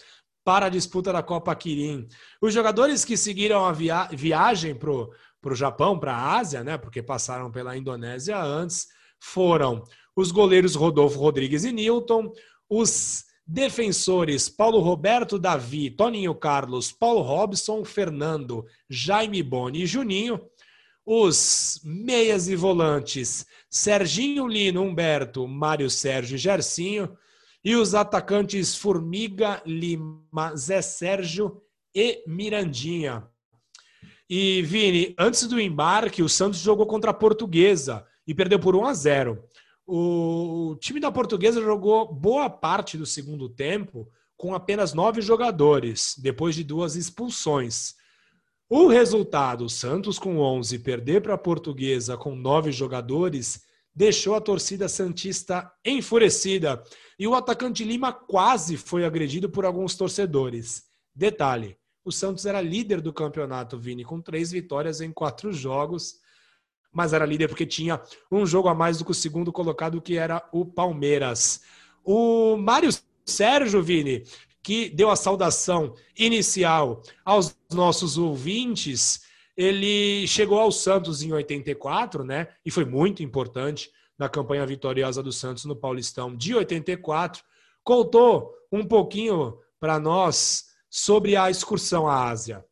para 0.48 0.68
a 0.68 0.70
disputa 0.70 1.12
da 1.12 1.22
Copa 1.22 1.54
Quirim. 1.54 2.08
Os 2.42 2.54
jogadores 2.54 3.04
que 3.04 3.18
seguiram 3.18 3.66
a 3.66 3.74
via 3.74 4.08
viagem 4.14 4.74
para 4.74 4.90
o 4.90 5.56
Japão, 5.56 6.00
para 6.00 6.16
a 6.16 6.38
Ásia, 6.38 6.64
né, 6.64 6.78
porque 6.78 7.04
passaram 7.04 7.52
pela 7.52 7.76
Indonésia 7.76 8.42
antes, 8.42 8.88
foram 9.20 9.84
os 10.16 10.32
goleiros 10.32 10.74
Rodolfo 10.74 11.20
Rodrigues 11.20 11.66
e 11.66 11.74
Newton, 11.74 12.32
os 12.70 13.26
defensores 13.46 14.48
Paulo 14.48 14.80
Roberto 14.80 15.38
Davi, 15.38 15.90
Toninho 15.92 16.34
Carlos, 16.34 16.94
Paulo 16.94 17.24
Robson, 17.24 17.84
Fernando, 17.84 18.66
Jaime 18.90 19.44
Boni 19.44 19.84
e 19.84 19.86
Juninho, 19.86 20.40
os 21.06 21.82
meias 21.84 22.48
e 22.48 22.56
volantes 22.56 23.46
Serginho 23.70 24.48
Lino, 24.48 24.82
Humberto, 24.82 25.46
Mário 25.46 25.90
Sérgio 25.90 26.36
e 26.36 26.40
Gercinho, 26.40 27.18
e 27.64 27.76
os 27.76 27.94
atacantes 27.96 28.76
Formiga, 28.76 29.62
Lima, 29.66 30.56
Zé 30.56 30.82
Sérgio 30.82 31.62
e 31.94 32.24
Mirandinha. 32.28 33.28
E 34.30 34.62
Vini, 34.62 35.16
antes 35.18 35.48
do 35.48 35.60
embarque, 35.60 36.22
o 36.22 36.30
Santos 36.30 36.60
jogou 36.60 36.86
contra 36.86 37.12
a 37.12 37.14
Portuguesa 37.14 38.06
e 38.28 38.34
perdeu 38.34 38.60
por 38.60 38.76
1 38.76 38.86
a 38.86 38.94
0. 38.94 39.44
O 39.86 40.76
time 40.82 41.00
da 41.00 41.12
Portuguesa 41.12 41.62
jogou 41.62 42.14
boa 42.14 42.50
parte 42.50 42.98
do 42.98 43.06
segundo 43.06 43.48
tempo 43.48 44.10
com 44.36 44.54
apenas 44.54 44.94
nove 44.94 45.22
jogadores, 45.22 46.14
depois 46.20 46.56
de 46.56 46.64
duas 46.64 46.96
expulsões. 46.96 47.96
O 48.70 48.88
resultado, 48.88 49.70
Santos 49.70 50.20
com 50.20 50.40
11 50.40 50.80
perder 50.80 51.22
para 51.22 51.36
a 51.36 51.38
Portuguesa 51.38 52.18
com 52.18 52.36
nove 52.36 52.72
jogadores, 52.72 53.62
deixou 53.96 54.36
a 54.36 54.42
torcida 54.42 54.90
santista 54.90 55.72
enfurecida 55.86 56.84
e 57.18 57.28
o 57.28 57.36
atacante 57.36 57.84
Lima 57.84 58.12
quase 58.12 58.78
foi 58.78 59.06
agredido 59.06 59.50
por 59.50 59.66
alguns 59.66 59.96
torcedores. 59.96 60.86
Detalhe: 61.16 61.78
o 62.06 62.12
Santos 62.12 62.46
era 62.46 62.62
líder 62.62 63.02
do 63.02 63.14
campeonato, 63.14 63.78
Vini, 63.78 64.04
com 64.04 64.22
três 64.22 64.52
vitórias 64.52 65.02
em 65.02 65.12
quatro 65.12 65.52
jogos 65.52 66.20
mas 66.98 67.14
era 67.14 67.28
líder 67.28 67.48
porque 67.48 67.66
tinha 67.66 68.02
um 68.32 68.44
jogo 68.44 68.68
a 68.70 68.74
mais 68.74 68.98
do 68.98 69.06
que 69.06 69.12
o 69.12 69.14
segundo 69.14 69.52
colocado, 69.52 70.02
que 70.02 70.18
era 70.18 70.44
o 70.52 70.66
Palmeiras. 70.66 71.62
O 72.04 72.58
Mário 72.58 72.90
Sérgio, 73.24 73.84
Vini, 73.84 74.24
que 74.64 74.90
deu 74.90 75.12
a 75.12 75.16
saudação 75.16 75.94
inicial 76.18 77.04
aos 77.24 77.56
nossos 77.72 78.18
ouvintes, 78.18 79.22
ele 79.56 80.26
chegou 80.28 80.60
ao 80.60 80.72
Santos 80.72 81.22
em 81.22 81.32
84, 81.32 82.24
né? 82.24 82.48
E 82.66 82.72
foi 82.72 82.84
muito 82.84 83.22
importante 83.22 83.92
na 84.18 84.28
campanha 84.28 84.66
vitoriosa 84.66 85.22
do 85.22 85.32
Santos 85.32 85.66
no 85.66 85.76
Paulistão 85.76 86.36
de 86.36 86.56
84. 86.56 87.44
Contou 87.84 88.54
um 88.72 88.86
pouquinho 88.86 89.58
para 89.80 90.00
nós 90.00 90.66
sobre 90.90 91.36
a 91.36 91.50
excursão 91.50 92.08
à 92.08 92.30
Ásia. 92.30 92.66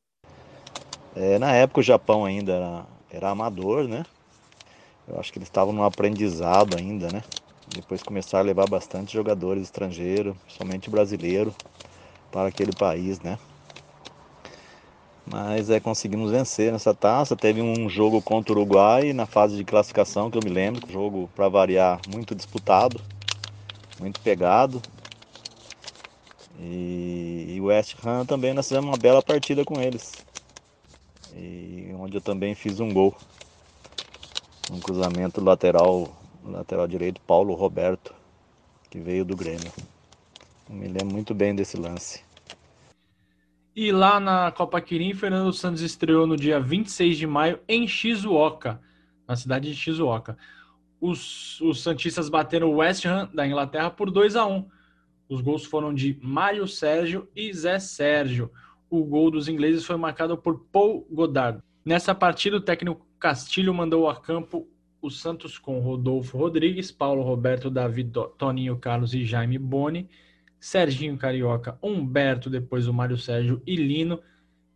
É, 1.15 1.39
na 1.39 1.53
época 1.53 1.79
o 1.79 1.83
Japão 1.83 2.25
ainda 2.25 2.53
era, 2.53 2.85
era 3.09 3.29
amador, 3.29 3.87
né? 3.87 4.05
Eu 5.07 5.19
acho 5.19 5.31
que 5.31 5.37
eles 5.37 5.47
estavam 5.47 5.73
no 5.73 5.83
aprendizado 5.83 6.75
ainda, 6.77 7.11
né? 7.11 7.23
Depois 7.67 8.01
começaram 8.01 8.43
a 8.43 8.47
levar 8.47 8.67
bastante 8.67 9.13
jogadores 9.13 9.63
estrangeiros, 9.63 10.35
somente 10.47 10.89
brasileiro, 10.89 11.53
para 12.31 12.49
aquele 12.49 12.73
país, 12.73 13.19
né? 13.21 13.37
Mas 15.25 15.69
é, 15.69 15.79
conseguimos 15.79 16.31
vencer 16.31 16.71
nessa 16.71 16.93
taça. 16.93 17.35
Teve 17.35 17.61
um 17.61 17.89
jogo 17.89 18.21
contra 18.21 18.53
o 18.53 18.57
Uruguai 18.57 19.13
na 19.13 19.25
fase 19.25 19.55
de 19.57 19.63
classificação, 19.63 20.29
que 20.29 20.37
eu 20.37 20.43
me 20.43 20.49
lembro. 20.49 20.91
Jogo, 20.91 21.29
para 21.35 21.49
variar, 21.49 21.99
muito 22.07 22.35
disputado, 22.35 23.01
muito 23.99 24.19
pegado. 24.21 24.81
E, 26.59 27.57
o 27.59 27.65
West 27.65 27.95
Ham 28.05 28.25
também 28.25 28.53
nós 28.53 28.67
fizemos 28.67 28.89
uma 28.89 28.97
bela 28.97 29.21
partida 29.21 29.65
com 29.65 29.81
eles. 29.81 30.13
E 31.35 31.93
onde 31.99 32.17
eu 32.17 32.21
também 32.21 32.53
fiz 32.53 32.79
um 32.79 32.93
gol 32.93 33.15
um 34.71 34.79
cruzamento 34.79 35.43
lateral, 35.43 36.09
lateral 36.43 36.87
direito, 36.87 37.21
Paulo 37.21 37.53
Roberto, 37.53 38.13
que 38.89 38.99
veio 38.99 39.23
do 39.23 39.35
Grêmio. 39.35 39.71
Eu 40.69 40.75
me 40.75 40.87
lembro 40.87 41.13
muito 41.13 41.33
bem 41.33 41.53
desse 41.53 41.77
lance. 41.77 42.24
E 43.75 43.91
lá 43.91 44.21
na 44.21 44.51
Copa 44.51 44.79
Quirim, 44.79 45.13
Fernando 45.13 45.51
Santos 45.51 45.81
estreou 45.81 46.25
no 46.25 46.37
dia 46.37 46.61
26 46.61 47.17
de 47.17 47.27
maio 47.27 47.59
em 47.67 47.85
Shizuoka, 47.85 48.79
na 49.27 49.35
cidade 49.35 49.69
de 49.69 49.75
Shizuoka. 49.75 50.37
Os, 51.01 51.59
os 51.59 51.83
Santistas 51.83 52.29
bateram 52.29 52.69
o 52.69 52.77
West 52.77 53.03
Ham 53.03 53.29
da 53.33 53.45
Inglaterra 53.45 53.89
por 53.89 54.09
2 54.09 54.37
a 54.37 54.45
1 54.45 54.65
Os 55.27 55.41
gols 55.41 55.65
foram 55.65 55.93
de 55.93 56.17
Mário 56.21 56.65
Sérgio 56.69 57.27
e 57.35 57.51
Zé 57.51 57.77
Sérgio. 57.77 58.49
O 58.89 59.03
gol 59.03 59.29
dos 59.29 59.49
ingleses 59.49 59.85
foi 59.85 59.97
marcado 59.97 60.37
por 60.37 60.57
Paul 60.71 61.05
Godard. 61.11 61.61
Nessa 61.83 62.15
partida, 62.15 62.55
o 62.55 62.61
técnico 62.61 63.05
Castilho 63.19 63.73
mandou 63.73 64.07
a 64.09 64.15
campo 64.15 64.69
o 65.01 65.09
Santos 65.09 65.57
com 65.57 65.79
Rodolfo 65.79 66.37
Rodrigues, 66.37 66.93
Paulo 66.93 67.23
Roberto, 67.23 67.69
Davi, 67.69 68.09
Toninho 68.37 68.77
Carlos 68.77 69.13
e 69.13 69.25
Jaime 69.25 69.57
Boni, 69.57 70.09
Serginho 70.65 71.15
Carioca, 71.15 71.77
Humberto, 71.79 72.49
depois 72.49 72.87
o 72.87 72.93
Mário 72.93 73.19
Sérgio 73.19 73.61
e 73.67 73.75
Lino, 73.75 74.19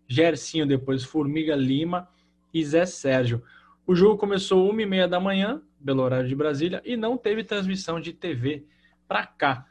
Gercinho, 0.08 0.68
depois 0.68 1.04
Formiga 1.04 1.56
Lima 1.56 2.08
e 2.54 2.64
Zé 2.64 2.86
Sérgio. 2.86 3.42
O 3.88 3.96
jogo 3.96 4.16
começou 4.16 4.70
uma 4.70 4.84
e 4.84 4.86
meia 4.86 5.08
da 5.08 5.20
manhã, 5.20 5.64
pelo 5.84 6.04
horário 6.04 6.30
de 6.30 6.36
Brasília, 6.36 6.80
e 6.86 6.96
não 6.96 7.18
teve 7.18 7.44
transmissão 7.44 8.00
de 8.00 8.14
TV 8.14 8.68
para 9.08 9.26
cá. 9.26 9.66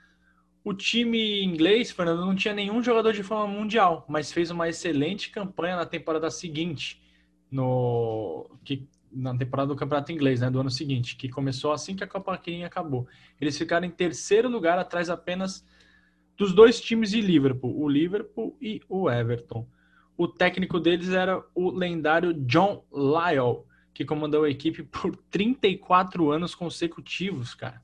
O 0.65 0.75
time 0.75 1.45
inglês, 1.45 1.93
Fernando, 1.93 2.27
não 2.27 2.35
tinha 2.35 2.53
nenhum 2.53 2.83
jogador 2.83 3.13
de 3.13 3.23
forma 3.23 3.47
mundial, 3.47 4.05
mas 4.09 4.33
fez 4.33 4.51
uma 4.51 4.69
excelente 4.69 5.31
campanha 5.31 5.77
na 5.77 5.87
temporada 5.87 6.29
seguinte 6.33 7.01
no 7.49 8.51
que 8.65 8.89
na 9.13 9.39
temporada 9.39 9.69
do 9.69 9.77
Campeonato 9.77 10.11
Inglês, 10.11 10.41
né, 10.41 10.51
do 10.51 10.59
ano 10.59 10.71
seguinte, 10.71 11.15
que 11.15 11.29
começou 11.29 11.71
assim 11.71 11.95
que 11.95 12.03
a 12.03 12.09
Copa 12.09 12.37
King 12.39 12.65
acabou. 12.65 13.07
Eles 13.41 13.57
ficaram 13.57 13.87
em 13.87 13.91
terceiro 13.91 14.49
lugar, 14.49 14.81
atrás 14.81 15.09
apenas 15.09 15.65
dos 16.39 16.55
dois 16.55 16.81
times 16.81 17.11
de 17.11 17.21
Liverpool, 17.21 17.77
o 17.79 17.89
Liverpool 17.89 18.57
e 18.63 18.81
o 18.89 19.11
Everton. 19.11 19.69
O 20.17 20.29
técnico 20.29 20.79
deles 20.79 21.11
era 21.11 21.45
o 21.55 21.71
lendário 21.71 22.33
John 22.33 22.85
Lyall, 22.93 23.67
que 23.93 24.05
comandou 24.05 24.45
a 24.45 24.51
equipe 24.51 24.85
por 24.85 25.17
34 25.31 26.31
anos 26.31 26.55
consecutivos, 26.55 27.55
cara. 27.55 27.83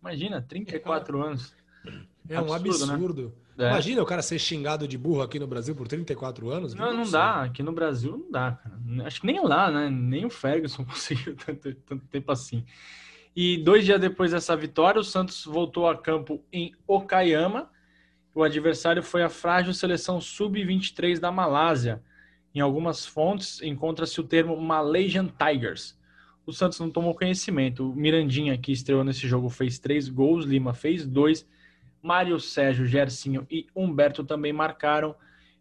Imagina, 0.00 0.42
34 0.42 1.16
é, 1.16 1.26
anos. 1.26 1.54
É 2.28 2.40
um 2.40 2.52
absurdo. 2.52 2.86
Né? 2.86 2.94
absurdo. 2.94 3.34
É. 3.58 3.68
Imagina 3.68 4.02
o 4.02 4.06
cara 4.06 4.22
ser 4.22 4.38
xingado 4.38 4.88
de 4.88 4.98
burro 4.98 5.22
aqui 5.22 5.38
no 5.38 5.46
Brasil 5.46 5.74
por 5.74 5.86
34 5.86 6.50
anos. 6.50 6.74
Não, 6.74 6.92
não 6.92 7.08
dá. 7.08 7.42
Aqui 7.42 7.62
no 7.62 7.72
Brasil 7.72 8.16
não 8.16 8.30
dá, 8.30 8.52
cara. 8.52 9.06
Acho 9.06 9.20
que 9.20 9.26
nem 9.26 9.40
lá, 9.44 9.70
né? 9.70 9.88
Nem 9.90 10.24
o 10.24 10.30
Ferguson 10.30 10.84
conseguiu 10.86 11.36
tanto, 11.36 11.72
tanto 11.74 12.04
tempo 12.06 12.32
assim. 12.32 12.64
E 13.34 13.58
dois 13.58 13.84
dias 13.84 14.00
depois 14.00 14.32
dessa 14.32 14.56
vitória, 14.56 15.00
o 15.00 15.04
Santos 15.04 15.44
voltou 15.44 15.88
a 15.88 15.96
campo 15.96 16.44
em 16.52 16.74
Okayama. 16.86 17.70
O 18.34 18.42
adversário 18.42 19.02
foi 19.02 19.22
a 19.22 19.28
frágil 19.28 19.74
seleção 19.74 20.20
sub-23 20.20 21.18
da 21.18 21.30
Malásia. 21.30 22.02
Em 22.54 22.60
algumas 22.60 23.04
fontes 23.04 23.60
encontra-se 23.62 24.20
o 24.20 24.24
termo 24.24 24.56
Malaysian 24.60 25.28
Tigers. 25.28 25.98
O 26.46 26.52
Santos 26.52 26.80
não 26.80 26.90
tomou 26.90 27.14
conhecimento. 27.14 27.90
O 27.90 27.94
Mirandinha, 27.94 28.56
que 28.56 28.72
estreou 28.72 29.04
nesse 29.04 29.28
jogo, 29.28 29.48
fez 29.48 29.78
três 29.78 30.08
gols, 30.08 30.44
Lima 30.44 30.72
fez 30.74 31.06
dois 31.06 31.46
Mário 32.02 32.40
Sérgio, 32.40 32.84
Gercinho 32.84 33.46
e 33.48 33.66
Humberto 33.76 34.24
também 34.24 34.52
marcaram. 34.52 35.14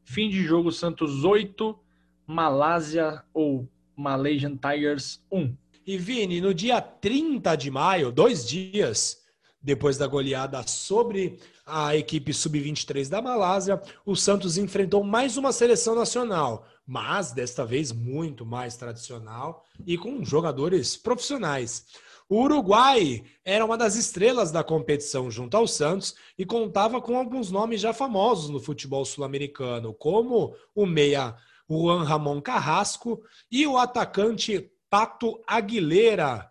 Fim 0.04 0.28
de 0.30 0.42
jogo, 0.44 0.72
Santos 0.72 1.24
8, 1.24 1.78
Malásia 2.26 3.22
ou 3.32 3.70
Malaysian 3.96 4.58
Tigers 4.58 5.24
1. 5.32 5.56
E 5.86 5.98
Vini, 5.98 6.42
no 6.42 6.54
dia 6.54 6.82
30 6.82 7.56
de 7.56 7.70
maio, 7.70 8.12
dois 8.12 8.48
dias 8.48 9.22
depois 9.62 9.98
da 9.98 10.08
goleada 10.08 10.66
sobre 10.66 11.38
a 11.72 11.96
equipe 11.96 12.34
sub-23 12.34 13.08
da 13.08 13.22
Malásia, 13.22 13.82
o 14.06 14.14
Santos 14.14 14.58
enfrentou 14.58 15.06
mais 15.06 15.38
uma 15.38 15.54
seleção 15.54 15.96
nacional, 15.96 16.68
mas 16.86 17.32
desta 17.32 17.66
vez 17.66 17.94
muito 17.94 18.46
mais 18.46 18.76
tradicional 18.76 19.66
e 19.88 19.98
com 19.98 20.24
jogadores 20.26 20.98
profissionais. 20.98 21.86
O 22.28 22.42
Uruguai 22.44 23.24
era 23.46 23.64
uma 23.64 23.78
das 23.78 23.96
estrelas 23.96 24.52
da 24.52 24.66
competição 24.66 25.32
junto 25.32 25.56
ao 25.56 25.66
Santos 25.66 26.14
e 26.38 26.46
contava 26.46 27.02
com 27.02 27.18
alguns 27.18 27.50
nomes 27.50 27.80
já 27.80 27.94
famosos 27.94 28.50
no 28.50 28.60
futebol 28.60 29.06
sul-americano, 29.06 29.94
como 29.94 30.54
o 30.76 30.86
meia 30.86 31.38
Juan 31.70 32.04
Ramon 32.04 32.42
Carrasco 32.42 33.22
e 33.50 33.66
o 33.66 33.78
atacante 33.78 34.70
Pato 34.90 35.42
Aguilera. 35.48 36.50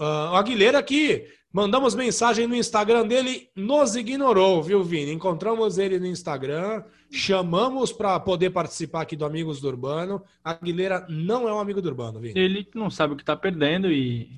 Uh, 0.00 0.34
Aguilera 0.34 0.78
aqui, 0.78 1.26
mandamos 1.52 1.94
mensagem 1.94 2.46
no 2.46 2.54
Instagram 2.54 3.06
dele, 3.06 3.48
nos 3.54 3.96
ignorou, 3.96 4.62
viu, 4.62 4.82
Vini? 4.82 5.12
Encontramos 5.12 5.78
ele 5.78 5.98
no 5.98 6.06
Instagram, 6.06 6.84
chamamos 7.10 7.92
para 7.92 8.18
poder 8.20 8.50
participar 8.50 9.02
aqui 9.02 9.16
do 9.16 9.24
Amigos 9.24 9.60
do 9.60 9.68
Urbano. 9.68 10.22
Aguilera 10.44 11.06
não 11.08 11.48
é 11.48 11.52
um 11.52 11.60
amigo 11.60 11.80
do 11.80 11.88
Urbano, 11.88 12.20
Vini. 12.20 12.38
Ele 12.38 12.68
não 12.74 12.90
sabe 12.90 13.14
o 13.14 13.16
que 13.16 13.22
está 13.22 13.36
perdendo 13.36 13.90
e. 13.90 14.30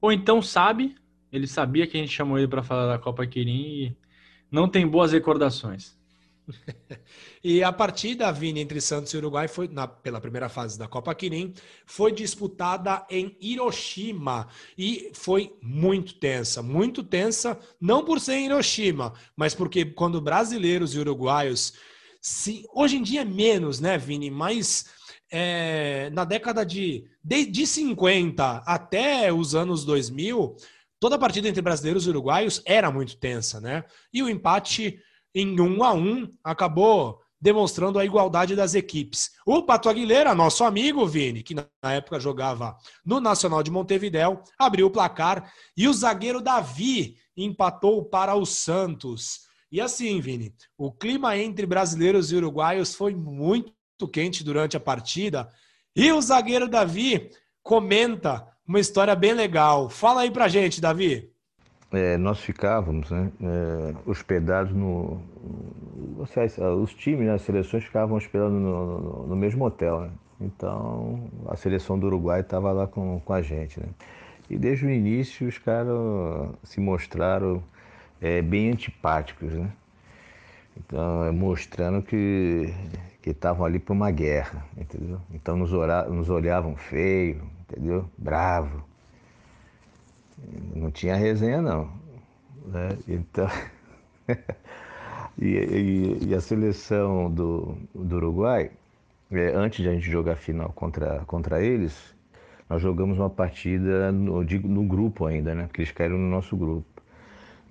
Ou 0.00 0.10
então 0.10 0.40
sabe, 0.40 0.96
ele 1.32 1.46
sabia 1.46 1.86
que 1.86 1.96
a 1.96 2.00
gente 2.00 2.12
chamou 2.12 2.38
ele 2.38 2.48
para 2.48 2.62
falar 2.62 2.86
da 2.86 2.98
Copa 2.98 3.26
Quirim 3.26 3.52
e 3.52 3.96
não 4.50 4.68
tem 4.68 4.86
boas 4.86 5.12
recordações. 5.12 5.99
E 7.42 7.62
a 7.62 7.72
partida, 7.72 8.30
Vini, 8.32 8.60
entre 8.60 8.80
Santos 8.80 9.12
e 9.12 9.16
Uruguai 9.16 9.48
foi 9.48 9.68
na, 9.68 9.86
pela 9.86 10.20
primeira 10.20 10.48
fase 10.48 10.78
da 10.78 10.88
Copa 10.88 11.14
Quirim, 11.14 11.54
foi 11.86 12.12
disputada 12.12 13.06
em 13.10 13.36
Hiroshima 13.40 14.48
e 14.76 15.10
foi 15.14 15.56
muito 15.62 16.14
tensa, 16.14 16.62
muito 16.62 17.02
tensa, 17.02 17.58
não 17.80 18.04
por 18.04 18.20
ser 18.20 18.34
em 18.34 18.46
Hiroshima, 18.46 19.12
mas 19.36 19.54
porque 19.54 19.84
quando 19.84 20.20
brasileiros 20.20 20.94
e 20.94 20.98
uruguaios 20.98 21.74
se, 22.20 22.66
hoje 22.74 22.96
em 22.96 23.02
dia 23.02 23.22
é 23.22 23.24
menos, 23.24 23.80
né, 23.80 23.96
Vini, 23.96 24.30
mas 24.30 24.86
é, 25.30 26.10
na 26.12 26.24
década 26.24 26.66
de, 26.66 27.04
de, 27.22 27.46
de 27.46 27.66
50 27.66 28.62
até 28.66 29.32
os 29.32 29.54
anos 29.54 29.84
2000, 29.84 30.56
toda 30.98 31.16
a 31.16 31.18
partida 31.18 31.48
entre 31.48 31.62
brasileiros 31.62 32.06
e 32.06 32.10
uruguaios 32.10 32.62
era 32.66 32.90
muito 32.90 33.16
tensa, 33.16 33.60
né? 33.60 33.84
E 34.12 34.22
o 34.22 34.28
empate 34.28 35.00
em 35.34 35.60
um 35.60 35.82
a 35.84 35.92
um, 35.92 36.32
acabou 36.42 37.20
demonstrando 37.40 37.98
a 37.98 38.04
igualdade 38.04 38.54
das 38.54 38.74
equipes. 38.74 39.30
O 39.46 39.62
Pato 39.62 39.88
Aguilera, 39.88 40.34
nosso 40.34 40.62
amigo 40.62 41.06
Vini, 41.06 41.42
que 41.42 41.54
na 41.54 41.66
época 41.82 42.20
jogava 42.20 42.76
no 43.04 43.18
Nacional 43.18 43.62
de 43.62 43.70
Montevidéu, 43.70 44.42
abriu 44.58 44.88
o 44.88 44.90
placar 44.90 45.50
e 45.76 45.88
o 45.88 45.94
zagueiro 45.94 46.42
Davi 46.42 47.16
empatou 47.36 48.04
para 48.04 48.34
o 48.34 48.44
Santos. 48.44 49.48
E 49.72 49.80
assim, 49.80 50.20
Vini, 50.20 50.54
o 50.76 50.92
clima 50.92 51.38
entre 51.38 51.64
brasileiros 51.64 52.30
e 52.30 52.36
uruguaios 52.36 52.94
foi 52.94 53.14
muito 53.14 53.72
quente 54.12 54.44
durante 54.44 54.76
a 54.76 54.80
partida 54.80 55.50
e 55.96 56.12
o 56.12 56.20
zagueiro 56.20 56.68
Davi 56.68 57.30
comenta 57.62 58.46
uma 58.66 58.80
história 58.80 59.16
bem 59.16 59.32
legal. 59.32 59.88
Fala 59.88 60.22
aí 60.22 60.30
pra 60.30 60.48
gente, 60.48 60.80
Davi 60.80 61.30
é, 61.92 62.16
nós 62.16 62.40
ficávamos 62.40 63.10
né, 63.10 63.30
é, 63.42 63.94
hospedados 64.06 64.72
no. 64.72 65.20
Os 66.82 66.94
times, 66.94 67.26
né, 67.26 67.34
as 67.34 67.42
seleções 67.42 67.82
ficavam 67.84 68.16
hospedando 68.16 68.54
no, 68.54 69.00
no, 69.00 69.26
no 69.28 69.36
mesmo 69.36 69.64
hotel. 69.64 70.02
Né? 70.02 70.10
Então 70.40 71.28
a 71.48 71.56
seleção 71.56 71.98
do 71.98 72.06
Uruguai 72.06 72.40
estava 72.40 72.70
lá 72.72 72.86
com, 72.86 73.20
com 73.20 73.32
a 73.32 73.42
gente. 73.42 73.80
Né? 73.80 73.86
E 74.48 74.56
desde 74.56 74.86
o 74.86 74.90
início 74.90 75.48
os 75.48 75.58
caras 75.58 75.96
se 76.62 76.80
mostraram 76.80 77.62
é, 78.20 78.40
bem 78.40 78.70
antipáticos. 78.70 79.52
Né? 79.52 79.70
Então, 80.76 81.24
é, 81.24 81.30
mostrando 81.30 82.02
que 82.02 82.72
estavam 83.26 83.66
ali 83.66 83.78
para 83.78 83.92
uma 83.92 84.10
guerra, 84.10 84.64
entendeu? 84.76 85.20
Então 85.32 85.56
nos, 85.56 85.70
nos 86.08 86.30
olhavam 86.30 86.76
feio, 86.76 87.42
entendeu? 87.68 88.08
Bravo. 88.16 88.89
Não 90.74 90.90
tinha 90.90 91.16
resenha, 91.16 91.60
não. 91.62 91.90
Né? 92.66 92.96
Então. 93.08 93.48
e, 95.38 95.48
e, 95.48 96.28
e, 96.28 96.34
a 96.34 96.40
seleção 96.40 97.30
do, 97.30 97.76
do 97.94 98.16
Uruguai, 98.16 98.70
é, 99.30 99.52
antes 99.54 99.82
de 99.82 99.88
a 99.88 99.92
gente 99.92 100.10
jogar 100.10 100.32
a 100.32 100.36
final 100.36 100.72
contra, 100.72 101.20
contra 101.26 101.62
eles, 101.62 102.14
nós 102.68 102.80
jogamos 102.80 103.18
uma 103.18 103.30
partida 103.30 104.12
no, 104.12 104.42
no 104.42 104.82
grupo 104.84 105.26
ainda, 105.26 105.54
né? 105.54 105.66
Porque 105.66 105.82
eles 105.82 105.92
caíram 105.92 106.16
no 106.16 106.28
nosso 106.28 106.56
grupo. 106.56 106.86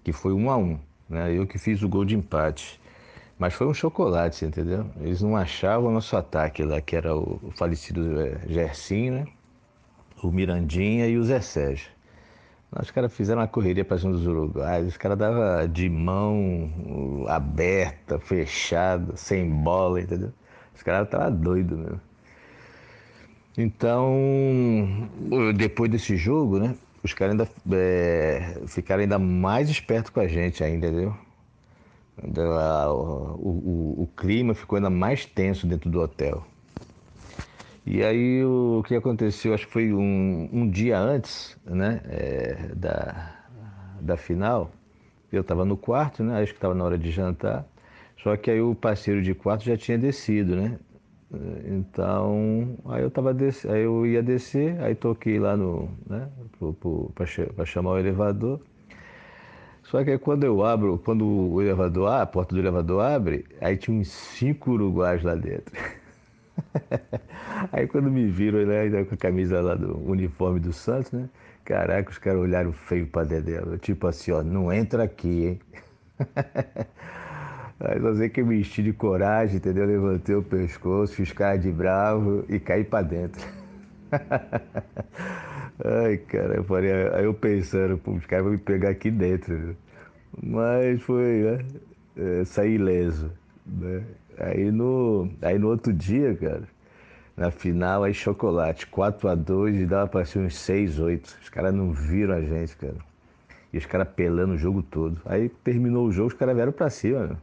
Que 0.03 0.11
foi 0.11 0.33
um 0.33 0.49
a 0.49 0.57
um. 0.57 0.79
Né? 1.09 1.33
Eu 1.33 1.47
que 1.47 1.57
fiz 1.57 1.81
o 1.83 1.89
gol 1.89 2.05
de 2.05 2.15
empate. 2.15 2.79
Mas 3.37 3.53
foi 3.53 3.67
um 3.67 3.73
chocolate, 3.73 4.43
entendeu? 4.43 4.85
Eles 4.99 5.21
não 5.21 5.37
achavam 5.37 5.89
o 5.89 5.93
nosso 5.93 6.17
ataque 6.17 6.61
lá, 6.63 6.81
que 6.81 6.95
era 6.95 7.15
o 7.15 7.39
falecido 7.55 8.19
é, 8.19 8.39
Gersinho, 8.47 9.13
né? 9.13 9.25
O 10.21 10.29
Mirandinha 10.29 11.07
e 11.07 11.17
o 11.17 11.23
Zé 11.23 11.39
Sérgio. 11.39 11.89
Os 12.71 12.91
caras 12.91 13.11
fizeram 13.11 13.41
uma 13.41 13.47
correria 13.47 13.83
para 13.83 13.97
cima 13.97 14.11
dos 14.11 14.27
uruguaios, 14.27 14.89
os 14.89 14.97
caras 14.97 15.17
davam 15.17 15.67
de 15.67 15.89
mão 15.89 17.25
aberta, 17.27 18.19
fechada, 18.19 19.15
sem 19.17 19.49
bola, 19.49 20.01
entendeu? 20.01 20.31
Os 20.75 20.83
caras 20.83 21.07
estavam 21.07 21.31
doidos 21.35 21.77
mesmo. 21.77 22.01
Então, 23.57 25.09
depois 25.55 25.89
desse 25.89 26.15
jogo, 26.15 26.59
né? 26.59 26.75
Os 27.03 27.13
caras 27.13 27.31
ainda 27.31 27.49
é, 27.75 28.61
ficaram 28.67 29.01
ainda 29.01 29.17
mais 29.17 29.69
espertos 29.69 30.11
com 30.11 30.19
a 30.19 30.27
gente 30.27 30.63
ainda, 30.63 30.87
entendeu? 30.87 31.15
O, 32.21 33.49
o, 33.49 34.03
o 34.03 34.09
clima 34.15 34.53
ficou 34.53 34.75
ainda 34.75 34.89
mais 34.89 35.25
tenso 35.25 35.65
dentro 35.65 35.89
do 35.89 35.99
hotel. 36.01 36.45
E 37.85 38.03
aí 38.03 38.43
o 38.43 38.83
que 38.85 38.95
aconteceu, 38.95 39.53
acho 39.53 39.65
que 39.65 39.73
foi 39.73 39.93
um, 39.93 40.49
um 40.51 40.69
dia 40.69 40.99
antes 40.99 41.57
né, 41.65 42.01
é, 42.05 42.71
da, 42.75 43.35
da 44.01 44.17
final, 44.17 44.71
eu 45.31 45.41
estava 45.41 45.65
no 45.65 45.77
quarto, 45.77 46.23
né, 46.23 46.41
acho 46.41 46.51
que 46.51 46.57
estava 46.57 46.75
na 46.75 46.83
hora 46.83 46.97
de 46.97 47.11
jantar, 47.11 47.65
só 48.21 48.35
que 48.35 48.51
aí 48.51 48.61
o 48.61 48.75
parceiro 48.75 49.21
de 49.21 49.33
quarto 49.33 49.63
já 49.63 49.77
tinha 49.77 49.97
descido, 49.97 50.55
né? 50.55 50.77
Então, 51.65 52.75
aí 52.85 53.03
eu 53.03 53.11
tava 53.11 53.33
desse, 53.33 53.67
aí 53.67 53.83
eu 53.83 54.05
ia 54.05 54.21
descer, 54.21 54.81
aí 54.81 54.95
toquei 54.95 55.39
lá 55.39 55.55
no, 55.55 55.87
né, 56.07 56.27
para 57.55 57.65
chamar 57.65 57.91
o 57.91 57.99
elevador. 57.99 58.59
Só 59.83 60.03
que 60.03 60.11
aí 60.11 60.17
quando 60.17 60.43
eu 60.43 60.63
abro, 60.63 60.99
quando 61.03 61.25
o 61.25 61.61
elevador, 61.61 62.11
a 62.11 62.25
porta 62.25 62.55
do 62.55 62.61
elevador 62.61 63.03
abre, 63.03 63.45
aí 63.61 63.77
tinha 63.77 63.97
uns 63.97 64.09
cinco 64.09 64.71
uruguaios 64.71 65.23
lá 65.23 65.35
dentro. 65.35 65.71
Aí 67.71 67.87
quando 67.87 68.11
me 68.11 68.27
viram 68.27 68.65
né, 68.65 69.03
com 69.05 69.15
a 69.15 69.17
camisa 69.17 69.61
lá 69.61 69.75
do 69.75 69.97
uniforme 70.09 70.59
do 70.59 70.73
Santos, 70.73 71.11
né? 71.11 71.29
Caraca, 71.65 72.09
os 72.09 72.17
caras 72.17 72.41
olharam 72.41 72.71
feio 72.73 73.07
pra 73.07 73.23
Dedé. 73.23 73.61
Tipo 73.81 74.07
assim, 74.07 74.31
ó, 74.31 74.43
não 74.43 74.71
entra 74.71 75.03
aqui, 75.03 75.45
hein? 75.45 75.59
Aí 77.79 77.99
só 78.01 78.13
sei 78.15 78.29
que 78.29 78.41
eu 78.41 78.45
me 78.45 78.59
enchi 78.59 78.83
de 78.83 78.91
coragem, 78.91 79.57
entendeu? 79.57 79.85
Levantei 79.85 80.35
o 80.35 80.43
pescoço, 80.43 81.13
fiz 81.13 81.31
cara 81.31 81.57
de 81.57 81.71
bravo 81.71 82.43
e 82.49 82.59
caí 82.59 82.83
pra 82.83 83.01
dentro. 83.01 83.41
Ai, 85.83 86.17
cara, 86.17 86.55
eu 86.55 86.63
falei, 86.63 86.91
aí 87.13 87.23
eu 87.23 87.33
pensando, 87.33 87.97
pô, 87.97 88.11
os 88.11 88.25
caras 88.25 88.43
vão 88.45 88.53
me 88.53 88.59
pegar 88.59 88.89
aqui 88.89 89.09
dentro. 89.09 89.77
Mas 90.43 91.01
foi, 91.03 91.43
né? 91.43 91.65
É, 92.17 92.45
saí 92.45 92.75
ileso, 92.75 93.31
né? 93.65 94.03
Aí 94.39 94.71
no, 94.71 95.29
aí 95.41 95.59
no 95.59 95.67
outro 95.67 95.91
dia, 95.91 96.33
cara, 96.35 96.63
na 97.35 97.51
final, 97.51 98.03
aí 98.03 98.13
chocolate, 98.13 98.87
4 98.87 99.29
a 99.29 99.35
2 99.35 99.81
e 99.81 99.85
dava 99.85 100.07
pra 100.07 100.25
ser 100.25 100.39
uns 100.39 100.55
6, 100.57 100.99
8. 100.99 101.37
Os 101.41 101.49
caras 101.49 101.73
não 101.73 101.91
viram 101.91 102.35
a 102.35 102.41
gente, 102.41 102.75
cara. 102.77 102.95
E 103.73 103.77
os 103.77 103.85
caras 103.85 104.07
pelando 104.15 104.53
o 104.53 104.57
jogo 104.57 104.81
todo. 104.81 105.21
Aí 105.25 105.49
terminou 105.49 106.07
o 106.07 106.11
jogo, 106.11 106.29
os 106.29 106.33
caras 106.33 106.55
vieram 106.55 106.71
pra 106.71 106.89
cima, 106.89 107.27
meu. 107.27 107.37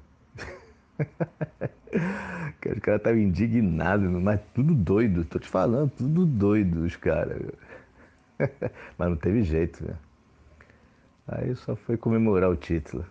os 2.75 2.81
caras 2.81 3.01
estavam 3.01 3.19
indignados, 3.19 4.11
mas 4.11 4.41
tudo 4.55 4.75
doido, 4.75 5.25
tô 5.25 5.39
te 5.39 5.49
falando, 5.49 5.91
tudo 5.91 6.25
doido 6.25 6.85
os 6.85 6.97
caras. 6.97 7.41
mas 8.99 9.09
não 9.09 9.17
teve 9.17 9.43
jeito, 9.43 9.85
velho. 9.85 9.99
Aí 11.29 11.55
só 11.57 11.77
foi 11.77 11.97
comemorar 11.97 12.51
o 12.51 12.57
título. 12.57 13.05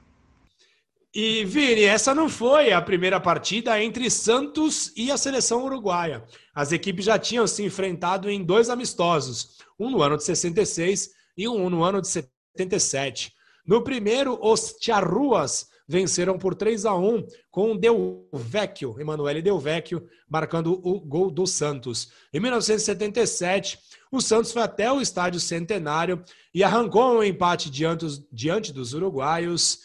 E, 1.16 1.46
Vini, 1.46 1.84
essa 1.84 2.14
não 2.14 2.28
foi 2.28 2.74
a 2.74 2.82
primeira 2.82 3.22
partida 3.22 3.82
entre 3.82 4.10
Santos 4.10 4.92
e 4.98 5.10
a 5.10 5.18
seleção 5.18 5.64
uruguaia. 5.64 6.26
As 6.54 6.74
equipes 6.74 7.06
já 7.06 7.18
tinham 7.18 7.48
se 7.48 7.64
enfrentado 7.64 8.30
em 8.30 8.44
dois 8.44 8.70
amistosos, 8.70 9.60
um 9.80 9.90
no 9.90 10.02
ano 10.02 10.18
de 10.18 10.26
66 10.26 11.12
e 11.38 11.48
um 11.48 11.70
no 11.70 11.86
ano 11.86 12.02
de 12.02 12.10
77. 12.10 13.32
No 13.66 13.82
primeiro, 13.82 14.38
os 14.42 14.76
Charruas 14.82 15.68
venceram 15.88 16.38
por 16.38 16.54
3 16.54 16.86
a 16.86 16.94
1 16.94 17.26
com 17.50 17.78
Del 17.78 18.28
Vecchio, 18.34 19.00
Emanuele 19.00 19.42
Del 19.42 19.58
Vecchio, 19.58 20.06
marcando 20.30 20.82
o 20.86 21.00
gol 21.00 21.32
do 21.32 21.48
Santos. 21.48 22.10
Em 22.34 22.42
1977, 22.42 23.80
o 24.12 24.20
Santos 24.20 24.52
foi 24.52 24.64
até 24.64 24.92
o 24.92 25.00
estádio 25.00 25.40
Centenário 25.40 26.22
e 26.54 26.62
arrancou 26.62 27.20
um 27.20 27.24
empate 27.24 27.70
diante, 27.70 28.06
diante 28.34 28.74
dos 28.74 28.94
uruguaios 28.94 29.80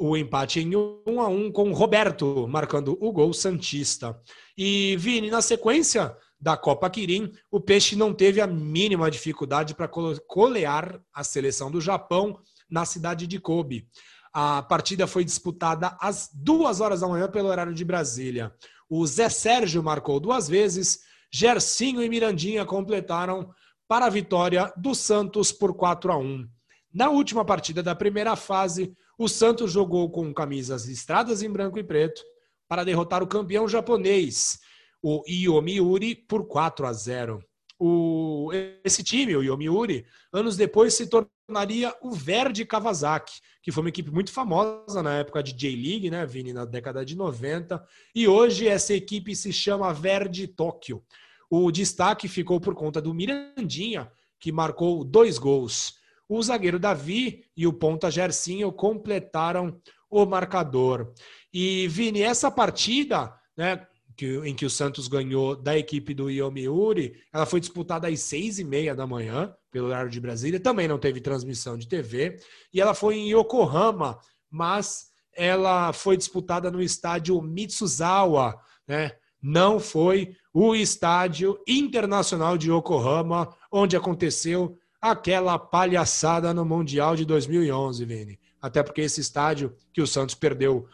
o 0.00 0.16
empate 0.16 0.60
em 0.60 0.74
1 0.74 1.20
a 1.20 1.28
1 1.28 1.52
com 1.52 1.72
Roberto 1.72 2.48
marcando 2.48 2.96
o 2.98 3.12
gol 3.12 3.34
santista. 3.34 4.18
E 4.56 4.96
Vini, 4.96 5.30
na 5.30 5.42
sequência 5.42 6.16
da 6.40 6.56
Copa 6.56 6.88
Quirim, 6.88 7.30
o 7.50 7.60
Peixe 7.60 7.94
não 7.94 8.14
teve 8.14 8.40
a 8.40 8.46
mínima 8.46 9.10
dificuldade 9.10 9.74
para 9.74 9.90
colear 10.26 10.98
a 11.12 11.22
seleção 11.22 11.70
do 11.70 11.82
Japão 11.82 12.40
na 12.68 12.86
cidade 12.86 13.26
de 13.26 13.38
Kobe. 13.38 13.86
A 14.32 14.62
partida 14.62 15.06
foi 15.06 15.22
disputada 15.22 15.94
às 16.00 16.30
duas 16.32 16.80
horas 16.80 17.00
da 17.00 17.08
manhã 17.08 17.28
pelo 17.28 17.48
horário 17.48 17.74
de 17.74 17.84
Brasília. 17.84 18.54
O 18.88 19.06
Zé 19.06 19.28
Sérgio 19.28 19.82
marcou 19.82 20.18
duas 20.18 20.48
vezes, 20.48 21.00
Gercinho 21.30 22.02
e 22.02 22.08
Mirandinha 22.08 22.64
completaram 22.64 23.50
para 23.86 24.06
a 24.06 24.10
vitória 24.10 24.72
do 24.78 24.94
Santos 24.94 25.52
por 25.52 25.74
4 25.74 26.10
a 26.10 26.16
1. 26.16 26.48
Na 26.92 27.10
última 27.10 27.44
partida 27.44 27.82
da 27.82 27.94
primeira 27.94 28.34
fase, 28.34 28.96
o 29.20 29.28
Santos 29.28 29.70
jogou 29.70 30.08
com 30.08 30.32
camisas 30.32 30.86
listradas 30.86 31.42
em 31.42 31.50
branco 31.50 31.78
e 31.78 31.84
preto 31.84 32.22
para 32.66 32.84
derrotar 32.84 33.22
o 33.22 33.26
campeão 33.26 33.68
japonês, 33.68 34.58
o 35.02 35.22
Yomiuri, 35.28 36.14
por 36.14 36.46
4 36.46 36.86
a 36.86 36.92
0. 36.94 37.44
O, 37.78 38.48
esse 38.82 39.04
time, 39.04 39.36
o 39.36 39.42
Yomiuri, 39.42 40.06
anos 40.32 40.56
depois 40.56 40.94
se 40.94 41.06
tornaria 41.06 41.94
o 42.00 42.12
Verde 42.12 42.64
Kawasaki, 42.64 43.42
que 43.62 43.70
foi 43.70 43.82
uma 43.82 43.90
equipe 43.90 44.10
muito 44.10 44.32
famosa 44.32 45.02
na 45.02 45.18
época 45.18 45.42
de 45.42 45.52
J-League, 45.52 46.10
né, 46.10 46.24
Vini, 46.24 46.54
na 46.54 46.64
década 46.64 47.04
de 47.04 47.14
90. 47.14 47.86
E 48.14 48.26
hoje 48.26 48.68
essa 48.68 48.94
equipe 48.94 49.36
se 49.36 49.52
chama 49.52 49.92
Verde 49.92 50.46
Tóquio. 50.46 51.04
O 51.50 51.70
destaque 51.70 52.26
ficou 52.26 52.58
por 52.58 52.74
conta 52.74 53.02
do 53.02 53.12
Mirandinha, 53.12 54.10
que 54.38 54.50
marcou 54.50 55.04
dois 55.04 55.36
gols. 55.36 55.99
O 56.30 56.40
zagueiro 56.40 56.78
Davi 56.78 57.44
e 57.56 57.66
o 57.66 57.72
ponta 57.72 58.08
Gersinho 58.08 58.70
completaram 58.70 59.76
o 60.08 60.24
marcador. 60.24 61.12
E, 61.52 61.88
Vini, 61.88 62.22
essa 62.22 62.48
partida, 62.52 63.34
né, 63.56 63.84
que, 64.16 64.36
em 64.44 64.54
que 64.54 64.64
o 64.64 64.70
Santos 64.70 65.08
ganhou 65.08 65.56
da 65.56 65.76
equipe 65.76 66.14
do 66.14 66.30
Yomiuri, 66.30 67.20
ela 67.32 67.46
foi 67.46 67.58
disputada 67.58 68.06
às 68.06 68.20
seis 68.20 68.60
e 68.60 68.64
meia 68.64 68.94
da 68.94 69.08
manhã, 69.08 69.52
pelo 69.72 69.88
horário 69.88 70.08
de 70.08 70.20
Brasília, 70.20 70.60
também 70.60 70.86
não 70.86 71.00
teve 71.00 71.20
transmissão 71.20 71.76
de 71.76 71.88
TV, 71.88 72.36
e 72.72 72.80
ela 72.80 72.94
foi 72.94 73.16
em 73.16 73.36
Yokohama, 73.36 74.16
mas 74.48 75.06
ela 75.34 75.92
foi 75.92 76.16
disputada 76.16 76.70
no 76.70 76.80
estádio 76.80 77.42
Mitsuzawa, 77.42 78.56
né? 78.86 79.16
Não 79.42 79.80
foi 79.80 80.36
o 80.54 80.76
estádio 80.76 81.58
internacional 81.66 82.56
de 82.56 82.70
Yokohama, 82.70 83.52
onde 83.72 83.96
aconteceu 83.96 84.78
aquela 85.00 85.58
palhaçada 85.58 86.52
no 86.52 86.64
Mundial 86.64 87.16
de 87.16 87.24
2011, 87.24 88.04
Vini. 88.04 88.38
Até 88.60 88.82
porque 88.82 89.00
esse 89.00 89.20
estádio 89.20 89.74
que 89.92 90.02
o 90.02 90.06
Santos 90.06 90.34
perdeu 90.34 90.86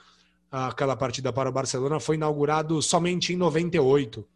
aquela 0.51 0.97
partida 0.97 1.33
para 1.33 1.49
o 1.49 1.53
Barcelona 1.53 1.99
foi 1.99 2.16
inaugurado 2.16 2.81
somente 2.81 3.33
em 3.33 3.37
98. 3.37 4.27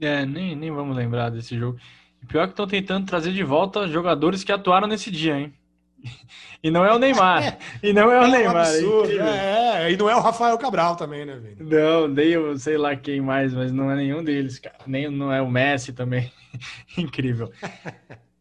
É, 0.00 0.26
nem, 0.26 0.56
nem 0.56 0.70
vamos 0.70 0.96
lembrar 0.96 1.30
desse 1.30 1.56
jogo. 1.56 1.78
E 2.22 2.26
pior 2.26 2.46
que 2.46 2.52
estão 2.52 2.66
tentando 2.66 3.06
trazer 3.06 3.32
de 3.32 3.44
volta 3.44 3.86
jogadores 3.86 4.42
que 4.42 4.50
atuaram 4.50 4.88
nesse 4.88 5.10
dia, 5.10 5.38
hein? 5.38 5.54
E 6.62 6.70
não 6.70 6.82
é 6.82 6.94
o 6.94 6.98
Neymar. 6.98 7.58
e 7.82 7.92
não 7.92 8.10
é 8.10 8.20
o 8.20 8.24
é 8.24 8.30
Neymar. 8.30 8.66
É, 8.66 9.82
é, 9.84 9.92
e 9.92 9.98
não 9.98 10.08
é 10.08 10.16
o 10.16 10.20
Rafael 10.20 10.56
Cabral 10.56 10.96
também, 10.96 11.26
né, 11.26 11.36
velho? 11.36 11.56
Não, 11.60 12.08
nem 12.08 12.28
eu 12.28 12.56
sei 12.58 12.78
lá 12.78 12.96
quem 12.96 13.20
mais, 13.20 13.52
mas 13.52 13.70
não 13.70 13.90
é 13.90 13.96
nenhum 13.96 14.24
deles, 14.24 14.58
cara. 14.58 14.78
Nem 14.86 15.10
não 15.10 15.30
é 15.30 15.42
o 15.42 15.50
Messi 15.50 15.92
também. 15.92 16.32
Incrível. 16.96 17.52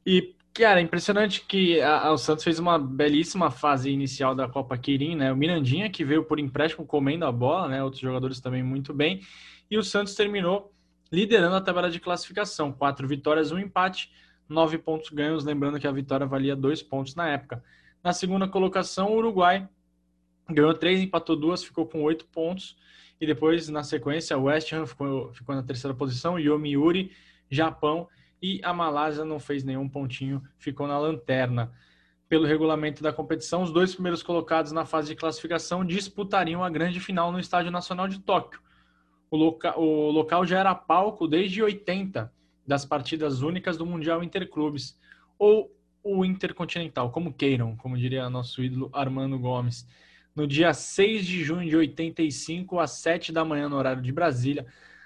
E 0.06 0.34
Cara, 0.54 0.80
impressionante 0.80 1.44
que 1.48 1.82
a, 1.82 2.02
a, 2.08 2.12
o 2.12 2.18
Santos 2.18 2.44
fez 2.44 2.60
uma 2.60 2.78
belíssima 2.78 3.50
fase 3.50 3.90
inicial 3.90 4.36
da 4.36 4.48
Copa 4.48 4.78
Quirim, 4.78 5.16
né? 5.16 5.32
O 5.32 5.36
Mirandinha, 5.36 5.90
que 5.90 6.06
veio 6.06 6.24
por 6.24 6.40
empréstimo 6.40 6.86
comendo 6.86 7.26
a 7.26 7.32
bola, 7.32 7.68
né? 7.68 7.84
Outros 7.84 8.02
jogadores 8.02 8.40
também 8.40 8.62
muito 8.62 8.94
bem. 8.94 9.22
E 9.70 9.80
o 9.80 9.84
Santos 9.84 10.14
terminou 10.14 10.72
liderando 11.12 11.56
a 11.56 11.62
tabela 11.62 11.90
de 11.90 12.00
classificação. 12.00 12.72
Quatro 12.72 13.08
vitórias, 13.08 13.52
um 13.52 13.58
empate, 13.58 14.12
nove 14.48 14.78
pontos 14.78 15.10
ganhos. 15.10 15.44
Lembrando 15.44 15.80
que 15.80 15.88
a 15.88 15.92
vitória 15.92 16.28
valia 16.28 16.56
dois 16.56 16.84
pontos 16.84 17.16
na 17.16 17.28
época. 17.30 17.64
Na 18.04 18.14
segunda 18.14 18.48
colocação, 18.48 19.12
o 19.12 19.18
Uruguai 19.18 19.68
ganhou 20.48 20.74
três, 20.76 21.02
empatou 21.02 21.36
duas, 21.36 21.64
ficou 21.64 21.88
com 21.88 22.04
oito 22.04 22.28
pontos. 22.28 22.78
E 23.20 23.26
depois, 23.26 23.70
na 23.70 23.82
sequência, 23.82 24.38
o 24.38 24.44
West 24.44 24.72
Ham 24.72 24.86
ficou, 24.86 25.34
ficou 25.34 25.56
na 25.56 25.64
terceira 25.64 25.96
posição, 25.96 26.38
Yomiuri, 26.38 27.12
Japão 27.50 28.08
e 28.44 28.60
a 28.62 28.74
Malásia 28.74 29.24
não 29.24 29.40
fez 29.40 29.64
nenhum 29.64 29.88
pontinho, 29.88 30.44
ficou 30.58 30.86
na 30.86 31.00
lanterna. 31.00 31.72
Pelo 32.28 32.46
regulamento 32.46 33.02
da 33.02 33.14
competição, 33.14 33.64
os 33.64 33.72
dois 33.72 33.94
primeiros 33.94 34.22
colocados 34.22 34.74
na 34.74 34.86
fase 34.86 35.08
de 35.08 35.16
classificação 35.16 35.86
disputariam 35.86 36.62
a 36.62 36.70
grande 36.70 37.00
final 37.00 37.32
no 37.32 37.40
Estádio 37.40 37.72
Nacional 37.72 38.06
de 38.06 38.20
Tóquio. 38.20 38.60
O, 39.32 39.38
loca 39.38 39.80
o 39.80 40.12
local 40.12 40.46
já 40.46 40.60
era 40.60 40.76
palco 40.76 41.26
desde 41.26 41.64
80 41.64 42.34
das 42.68 42.84
partidas 42.84 43.42
únicas 43.42 43.78
do 43.78 43.86
Mundial 43.86 44.22
Interclubes, 44.22 45.00
ou 45.40 45.74
o 46.04 46.26
Intercontinental, 46.26 47.12
como 47.12 47.34
queiram, 47.34 47.78
como 47.78 47.98
diria 47.98 48.30
nosso 48.30 48.62
ídolo 48.62 48.90
Armando 48.92 49.40
Gomes. 49.40 49.88
No 50.36 50.46
dia 50.46 50.74
6 50.74 51.26
de 51.26 51.42
junho 51.46 51.70
de 51.70 51.78
85, 51.78 52.78
às 52.78 52.92
7 52.92 53.32
da 53.32 53.46
manhã, 53.46 53.70
no 53.70 53.78
horário 53.78 54.02
de 54.02 54.12
Brasília, 54.12 54.66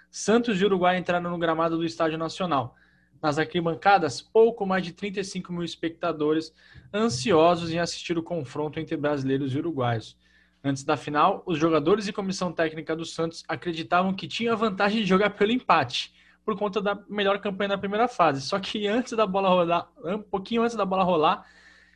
Santos 0.10 0.60
e 0.60 0.66
Uruguai 0.66 0.98
entraram 0.98 1.30
no 1.30 1.38
gramado 1.38 1.78
do 1.78 1.86
Estádio 1.86 2.18
Nacional. 2.18 2.76
Nas 3.22 3.40
arquibancadas, 3.40 4.22
pouco 4.22 4.66
mais 4.66 4.84
de 4.84 4.94
35 4.94 5.52
mil 5.52 5.64
espectadores 5.64 6.54
ansiosos 6.94 7.72
em 7.72 7.80
assistir 7.80 8.18
o 8.18 8.24
confronto 8.24 8.80
entre 8.80 8.96
brasileiros 8.96 9.54
e 9.54 9.58
uruguaios. 9.58 10.18
Antes 10.64 10.84
da 10.84 10.98
final, 10.98 11.44
os 11.46 11.58
jogadores 11.58 12.08
e 12.08 12.14
comissão 12.14 12.52
técnica 12.52 12.96
do 12.96 13.06
Santos 13.06 13.44
acreditavam 13.48 14.14
que 14.14 14.28
tinha 14.28 14.54
a 14.54 14.56
vantagem 14.56 15.02
de 15.02 15.08
jogar 15.08 15.32
pelo 15.32 15.52
empate, 15.52 16.14
por 16.44 16.58
conta 16.58 16.82
da 16.82 16.98
melhor 17.10 17.40
campanha 17.40 17.70
na 17.70 17.78
primeira 17.78 18.08
fase. 18.08 18.42
Só 18.42 18.60
que 18.60 18.88
antes 18.88 19.14
da 19.14 19.26
bola 19.26 19.50
rolar, 19.50 19.90
um 20.04 20.22
pouquinho 20.22 20.64
antes 20.64 20.76
da 20.76 20.86
bola 20.86 21.04
rolar, 21.04 21.46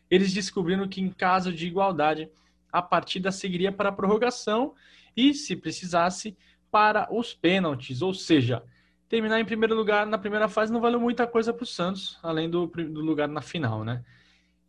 eles 0.10 0.34
descobriram 0.34 0.88
que 0.88 1.02
em 1.02 1.10
caso 1.10 1.54
de 1.54 1.68
igualdade, 1.68 2.30
a 2.72 2.82
partida 2.82 3.32
seguiria 3.32 3.72
para 3.72 3.90
a 3.90 3.92
prorrogação 3.92 4.74
e, 5.16 5.34
se 5.34 5.56
precisasse, 5.56 6.38
para 6.70 7.08
os 7.14 7.34
pênaltis, 7.34 8.02
ou 8.02 8.14
seja, 8.14 8.64
terminar 9.12 9.42
em 9.42 9.46
primeiro 9.46 9.76
lugar 9.76 10.08
na 10.08 10.18
primeira 10.18 10.48
fase 10.48 10.72
não 10.72 10.80
valeu 10.80 10.98
muita 10.98 11.28
coisa 11.28 11.52
para 11.52 11.66
o 11.66 11.68
Santos, 11.68 12.18
além 12.24 12.50
do, 12.50 12.66
do, 12.66 13.02
lugar 13.02 13.28
na 13.28 13.42
final, 13.42 13.84
né? 13.84 14.06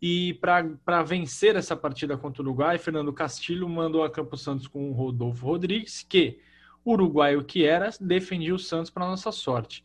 E 0.02 0.34
para 0.34 1.00
vencer 1.04 1.54
essa 1.54 1.76
partida 1.76 2.18
contra 2.18 2.42
o 2.42 2.44
Uruguai, 2.44 2.76
Fernando 2.76 3.12
Castilho 3.12 3.68
mandou 3.68 4.02
a 4.02 4.10
Campo 4.10 4.36
Santos 4.36 4.66
com 4.66 4.90
o 4.90 4.92
Rodolfo 4.92 5.46
Rodrigues, 5.46 6.02
que, 6.02 6.40
uruguaio 6.84 7.44
que 7.44 7.64
era, 7.64 7.88
defendia 8.00 8.52
o 8.52 8.58
Santos 8.58 8.90
para 8.90 9.06
nossa 9.06 9.30
sorte. 9.30 9.84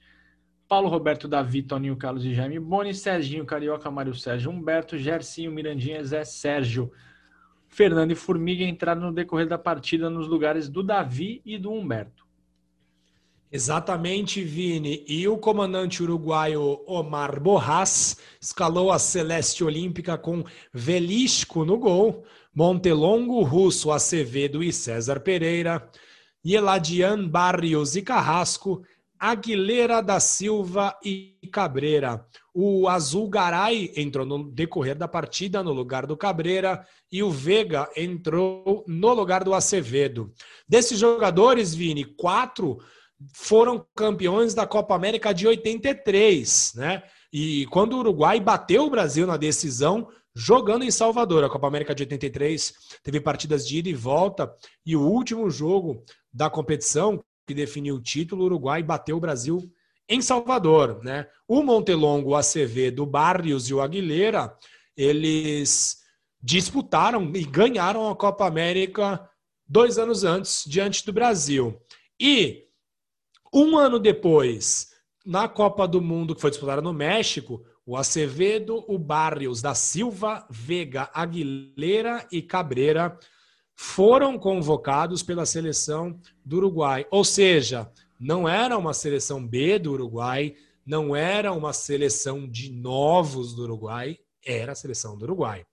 Paulo 0.68 0.90
Roberto 0.90 1.28
Davi, 1.28 1.62
Toninho 1.62 1.96
Carlos 1.96 2.26
e 2.26 2.34
Jaime 2.34 2.60
Boni, 2.60 2.96
Serginho 2.96 3.46
Carioca, 3.46 3.92
Mário 3.92 4.16
Sérgio 4.16 4.50
Humberto, 4.50 4.98
Gercinho 4.98 5.52
Mirandinha, 5.52 6.04
Zé 6.04 6.26
Sérgio. 6.26 6.92
Fernando 7.68 8.10
e 8.10 8.16
Formiga 8.16 8.64
entraram 8.64 9.02
no 9.02 9.14
decorrer 9.14 9.48
da 9.48 9.60
partida 9.60 10.10
nos 10.10 10.28
lugares 10.28 10.68
do 10.68 10.82
Davi 10.82 11.44
e 11.46 11.60
do 11.60 11.72
Humberto. 11.72 12.27
Exatamente, 13.50 14.44
Vini. 14.44 15.06
E 15.08 15.28
o 15.28 15.38
comandante 15.38 16.04
uruguaio 16.04 16.84
Omar 16.86 17.40
Borras 17.40 18.18
escalou 18.42 18.92
a 18.92 19.00
Celeste 19.00 19.64
Olímpica 19.64 20.18
com 20.18 20.44
Velisco 20.74 21.64
no 21.64 21.78
gol, 21.78 22.26
Montelongo, 22.54 23.42
Russo, 23.44 23.92
Acevedo 23.92 24.62
e 24.62 24.74
César 24.74 25.22
Pereira, 25.22 25.90
Yeladian 26.46 27.28
Barrios 27.28 27.96
e 27.96 28.02
Carrasco, 28.02 28.84
Aguilera 29.20 30.02
da 30.02 30.20
Silva 30.20 30.98
e 31.04 31.40
Cabreira. 31.52 32.26
O 32.54 32.88
Azul 32.88 33.30
Garay 33.30 33.92
entrou 33.96 34.26
no 34.26 34.52
decorrer 34.52 34.96
da 34.96 35.08
partida 35.08 35.64
no 35.64 35.72
lugar 35.72 36.06
do 36.06 36.18
Cabreira 36.18 36.86
e 37.12 37.24
o 37.24 37.32
Vega 37.32 37.90
entrou 37.96 38.84
no 38.88 39.14
lugar 39.14 39.44
do 39.44 39.54
Acevedo. 39.54 40.34
Desses 40.68 41.00
jogadores, 41.00 41.74
Vini, 41.74 42.04
quatro 42.04 42.78
foram 43.34 43.86
campeões 43.96 44.54
da 44.54 44.68
Copa 44.68 44.96
América 44.96 45.34
de 45.34 45.48
83, 45.48 46.74
né? 46.76 47.04
E 47.32 47.66
quando 47.68 47.94
o 47.94 48.00
Uruguai 48.00 48.40
bateu 48.40 48.86
o 48.86 48.90
Brasil 48.90 49.28
na 49.28 49.38
decisão, 49.38 50.08
jogando 50.36 50.84
em 50.84 50.92
Salvador, 50.92 51.44
a 51.44 51.50
Copa 51.50 51.68
América 51.68 51.94
de 51.94 52.04
83 52.04 52.74
teve 53.04 53.20
partidas 53.20 53.68
de 53.68 53.80
ida 53.80 53.90
e 53.90 53.94
volta, 53.94 54.54
e 54.86 54.96
o 54.96 55.02
último 55.02 55.50
jogo 55.50 56.04
da 56.32 56.50
competição, 56.50 57.24
que 57.48 57.54
definiu 57.54 57.96
o 57.96 58.02
título, 58.02 58.44
o 58.44 58.46
Uruguai 58.46 58.84
bateu 58.84 59.18
o 59.18 59.22
Brasil 59.22 59.60
em 60.08 60.22
Salvador, 60.22 61.04
né? 61.04 61.28
O 61.48 61.64
Montelongo, 61.64 62.32
o 62.32 62.36
Acevedo, 62.36 63.04
o 63.04 63.08
Barrios 63.08 63.70
e 63.70 63.74
o 63.74 63.82
Aguilera, 63.82 64.56
eles 64.96 65.98
disputaram 66.42 67.32
e 67.36 67.44
ganharam 67.44 68.10
a 68.10 68.16
Copa 68.16 68.48
América 68.48 69.30
dois 69.68 69.98
anos 69.98 70.24
antes, 70.24 70.64
diante 70.66 71.06
do 71.06 71.12
Brasil. 71.12 71.78
E 72.20 72.67
um 73.54 73.78
ano 73.78 74.00
depois, 74.00 74.92
na 75.26 75.48
Copa 75.48 75.88
do 75.88 76.02
Mundo, 76.02 76.34
que 76.36 76.42
foi 76.42 76.50
disputada 76.50 76.82
no 76.82 76.94
México, 76.94 77.64
o 77.86 77.96
Acevedo, 77.96 78.84
o 78.88 78.98
Barrios 78.98 79.62
da 79.62 79.74
Silva, 79.74 80.46
Vega, 80.50 81.10
Aguilera 81.14 82.28
e 82.32 82.42
Cabreira 82.42 83.18
foram 83.74 84.38
convocados 84.38 85.22
pela 85.22 85.46
seleção 85.46 86.20
do 86.44 86.58
Uruguai. 86.58 87.06
Ou 87.12 87.24
seja, 87.24 87.90
não 88.20 88.50
era 88.50 88.78
uma 88.78 88.94
seleção 88.94 89.46
B 89.46 89.78
do 89.78 89.94
Uruguai, 89.94 90.56
não 90.86 91.16
era 91.16 91.54
uma 91.54 91.72
seleção 91.72 92.48
de 92.48 92.72
novos 92.72 93.54
do 93.54 93.64
Uruguai, 93.64 94.18
era 94.44 94.72
a 94.72 94.76
seleção 94.76 95.18
do 95.18 95.24
Uruguai. 95.24 95.66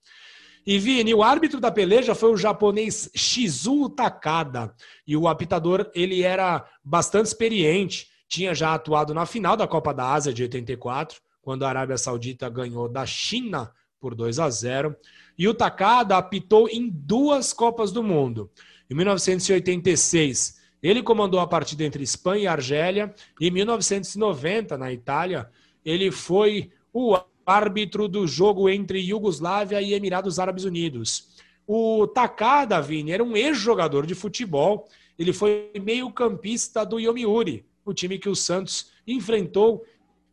E 0.66 0.78
Vini, 0.78 1.14
o 1.14 1.22
árbitro 1.22 1.60
da 1.60 1.70
peleja 1.70 2.14
foi 2.14 2.32
o 2.32 2.36
japonês 2.36 3.10
Shizu 3.14 3.90
Takada. 3.90 4.74
E 5.06 5.16
o 5.16 5.28
apitador, 5.28 5.90
ele 5.94 6.22
era 6.22 6.66
bastante 6.82 7.26
experiente, 7.26 8.08
tinha 8.26 8.54
já 8.54 8.74
atuado 8.74 9.12
na 9.12 9.26
final 9.26 9.56
da 9.56 9.68
Copa 9.68 9.92
da 9.92 10.12
Ásia 10.12 10.32
de 10.32 10.42
84, 10.42 11.20
quando 11.42 11.64
a 11.64 11.68
Arábia 11.68 11.98
Saudita 11.98 12.48
ganhou 12.48 12.88
da 12.88 13.04
China 13.04 13.70
por 14.00 14.14
2 14.14 14.38
a 14.38 14.48
0. 14.48 14.96
E 15.38 15.46
o 15.46 15.54
Takada 15.54 16.16
apitou 16.16 16.68
em 16.68 16.88
duas 16.88 17.52
Copas 17.52 17.92
do 17.92 18.02
Mundo. 18.02 18.50
Em 18.88 18.94
1986, 18.94 20.60
ele 20.82 21.02
comandou 21.02 21.40
a 21.40 21.46
partida 21.46 21.84
entre 21.84 22.02
Espanha 22.02 22.44
e 22.44 22.46
Argélia. 22.46 23.14
E 23.38 23.48
em 23.48 23.50
1990, 23.50 24.78
na 24.78 24.92
Itália, 24.92 25.50
ele 25.84 26.10
foi 26.10 26.70
o 26.92 27.16
árbitro 27.46 28.08
do 28.08 28.26
jogo 28.26 28.68
entre 28.68 29.00
Iugoslávia 29.00 29.80
e 29.80 29.94
Emirados 29.94 30.38
Árabes 30.38 30.64
Unidos. 30.64 31.34
O 31.66 32.06
Takada, 32.06 32.80
Vini, 32.80 33.12
era 33.12 33.24
um 33.24 33.36
ex-jogador 33.36 34.06
de 34.06 34.14
futebol. 34.14 34.86
Ele 35.18 35.32
foi 35.32 35.70
meio-campista 35.80 36.84
do 36.84 36.98
Yomiuri, 36.98 37.64
o 37.84 37.94
time 37.94 38.18
que 38.18 38.28
o 38.28 38.34
Santos 38.34 38.90
enfrentou 39.06 39.84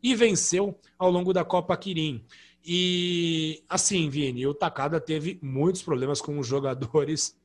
e 0.02 0.14
venceu 0.14 0.78
ao 0.98 1.10
longo 1.10 1.32
da 1.32 1.44
Copa 1.44 1.76
Quirim. 1.76 2.24
E 2.64 3.62
assim, 3.68 4.08
Vini, 4.08 4.46
o 4.46 4.54
Takada 4.54 5.00
teve 5.00 5.38
muitos 5.42 5.82
problemas 5.82 6.20
com 6.20 6.38
os 6.38 6.46
jogadores 6.46 7.36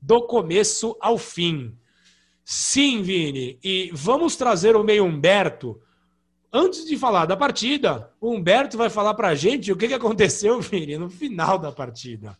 do 0.00 0.22
começo 0.22 0.96
ao 1.00 1.18
fim. 1.18 1.74
Sim, 2.44 3.02
Vini, 3.02 3.58
e 3.62 3.90
vamos 3.92 4.36
trazer 4.36 4.76
o 4.76 4.84
meio 4.84 5.04
Humberto. 5.04 5.80
Antes 6.52 6.84
de 6.84 6.98
falar 6.98 7.26
da 7.26 7.36
partida, 7.36 8.10
o 8.20 8.32
Humberto 8.32 8.76
vai 8.76 8.90
falar 8.90 9.14
pra 9.14 9.34
gente 9.34 9.70
o 9.70 9.76
que 9.76 9.92
aconteceu, 9.92 10.60
Vini, 10.62 10.98
no 10.98 11.08
final 11.08 11.58
da 11.58 11.70
partida. 11.70 12.36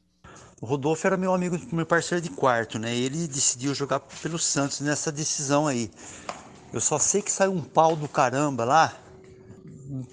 O 0.60 0.66
Rodolfo 0.66 1.06
era 1.06 1.16
meu 1.16 1.32
amigo, 1.32 1.58
meu 1.72 1.86
parceiro 1.86 2.22
de 2.22 2.30
quarto, 2.30 2.78
né? 2.78 2.94
Ele 2.94 3.26
decidiu 3.26 3.74
jogar 3.74 4.00
pelo 4.00 4.38
Santos 4.38 4.80
nessa 4.80 5.10
decisão 5.10 5.66
aí. 5.66 5.90
Eu 6.72 6.80
só 6.80 6.98
sei 6.98 7.22
que 7.22 7.32
saiu 7.32 7.52
um 7.52 7.62
pau 7.62 7.96
do 7.96 8.08
caramba 8.08 8.64
lá 8.64 8.94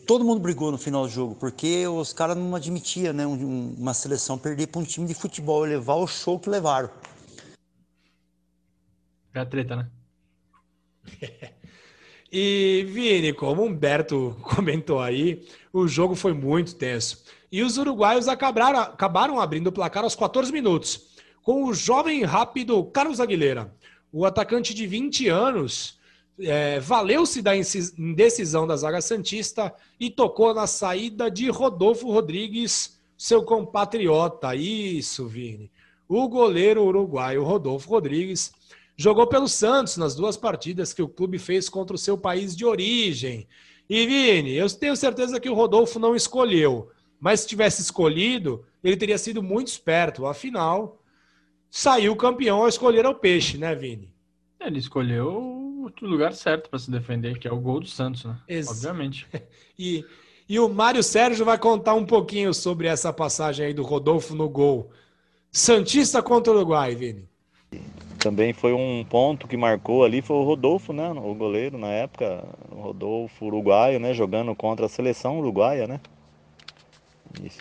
todo 0.05 0.25
mundo 0.25 0.39
brigou 0.41 0.71
no 0.71 0.77
final 0.77 1.03
do 1.03 1.10
jogo, 1.10 1.36
porque 1.36 1.88
os 1.88 2.12
caras 2.12 2.36
não 2.36 2.55
admitiam 2.55 3.13
né, 3.13 3.27
um, 3.27 3.75
uma 3.77 3.93
seleção 3.93 4.38
perder 4.38 4.67
para 4.67 4.81
um 4.81 4.83
time 4.83 5.07
de 5.07 5.13
futebol 5.13 5.65
e 5.65 5.69
levar 5.69 5.95
o 5.95 6.07
show 6.07 6.39
que 6.39 6.49
levaram. 6.49 6.89
É 9.33 9.39
a 9.39 9.45
treta, 9.45 9.75
né? 9.75 9.89
e, 12.31 12.85
Vini, 12.89 13.33
como 13.33 13.63
Humberto 13.63 14.35
comentou 14.43 14.99
aí, 14.99 15.45
o 15.71 15.87
jogo 15.87 16.15
foi 16.15 16.33
muito 16.33 16.75
tenso. 16.75 17.23
E 17.51 17.63
os 17.63 17.77
uruguaios 17.77 18.27
acabaram, 18.27 18.79
acabaram 18.79 19.39
abrindo 19.39 19.67
o 19.67 19.71
placar 19.71 20.03
aos 20.03 20.15
14 20.15 20.51
minutos, 20.51 21.15
com 21.41 21.63
o 21.63 21.73
jovem 21.73 22.23
rápido 22.23 22.83
Carlos 22.85 23.19
Aguilera. 23.19 23.73
O 24.11 24.25
atacante 24.25 24.73
de 24.73 24.85
20 24.85 25.29
anos 25.29 25.97
é, 26.39 26.79
valeu-se 26.79 27.41
da 27.41 27.55
indecisão 27.55 28.67
da 28.67 28.75
zaga 28.75 29.01
Santista 29.01 29.73
e 29.99 30.09
tocou 30.09 30.53
na 30.53 30.67
saída 30.67 31.31
de 31.31 31.49
Rodolfo 31.49 32.11
Rodrigues, 32.11 32.99
seu 33.17 33.43
compatriota. 33.43 34.55
Isso, 34.55 35.27
Vini. 35.27 35.71
O 36.07 36.27
goleiro 36.27 36.83
uruguaio 36.83 37.43
Rodolfo 37.43 37.89
Rodrigues 37.89 38.51
jogou 38.97 39.27
pelo 39.27 39.47
Santos 39.47 39.95
nas 39.95 40.15
duas 40.15 40.36
partidas 40.36 40.91
que 40.91 41.01
o 41.01 41.07
clube 41.07 41.38
fez 41.38 41.69
contra 41.69 41.95
o 41.95 41.99
seu 41.99 42.17
país 42.17 42.55
de 42.55 42.65
origem. 42.65 43.47
E, 43.88 44.05
Vini, 44.05 44.53
eu 44.55 44.67
tenho 44.69 44.95
certeza 44.95 45.39
que 45.39 45.49
o 45.49 45.53
Rodolfo 45.53 45.99
não 45.99 46.15
escolheu, 46.15 46.89
mas 47.19 47.41
se 47.41 47.47
tivesse 47.47 47.81
escolhido, 47.81 48.65
ele 48.83 48.97
teria 48.97 49.17
sido 49.17 49.41
muito 49.41 49.67
esperto. 49.67 50.25
Afinal, 50.25 51.01
saiu 51.69 52.15
campeão 52.15 52.57
ao 52.57 52.67
escolher 52.67 53.05
o 53.05 53.15
peixe, 53.15 53.57
né, 53.57 53.73
Vini? 53.75 54.12
Ele 54.60 54.79
escolheu 54.79 55.27
o 56.01 56.05
lugar 56.05 56.33
certo 56.33 56.69
para 56.69 56.79
se 56.79 56.91
defender, 56.91 57.38
que 57.38 57.47
é 57.47 57.51
o 57.51 57.60
gol 57.60 57.79
do 57.79 57.88
Santos, 57.88 58.25
né? 58.25 58.38
Ex 58.47 58.67
Obviamente. 58.67 59.27
e, 59.77 60.03
e 60.49 60.60
o 60.60 60.67
Mário 60.67 61.03
Sérgio 61.03 61.45
vai 61.45 61.57
contar 61.57 61.93
um 61.93 62.05
pouquinho 62.05 62.53
sobre 62.53 62.88
essa 62.88 63.13
passagem 63.13 63.67
aí 63.67 63.73
do 63.73 63.83
Rodolfo 63.83 64.36
no 64.36 64.49
gol. 64.49 64.91
Santista 65.51 66.21
contra 66.21 66.51
o 66.51 66.55
Uruguai, 66.57 66.93
Vini. 66.95 67.29
Também 68.19 68.51
foi 68.51 68.73
um 68.73 69.06
ponto 69.06 69.47
que 69.47 69.56
marcou 69.56 70.03
ali, 70.03 70.21
foi 70.21 70.36
o 70.38 70.43
Rodolfo, 70.43 70.91
né? 70.91 71.10
O 71.10 71.34
goleiro 71.34 71.77
na 71.77 71.88
época, 71.88 72.43
o 72.71 72.82
Rodolfo 72.82 73.45
uruguaio, 73.45 73.99
né? 73.99 74.13
Jogando 74.13 74.53
contra 74.56 74.86
a 74.86 74.89
seleção 74.89 75.39
uruguaia, 75.39 75.88
né? 75.88 75.99
E, 77.41 77.51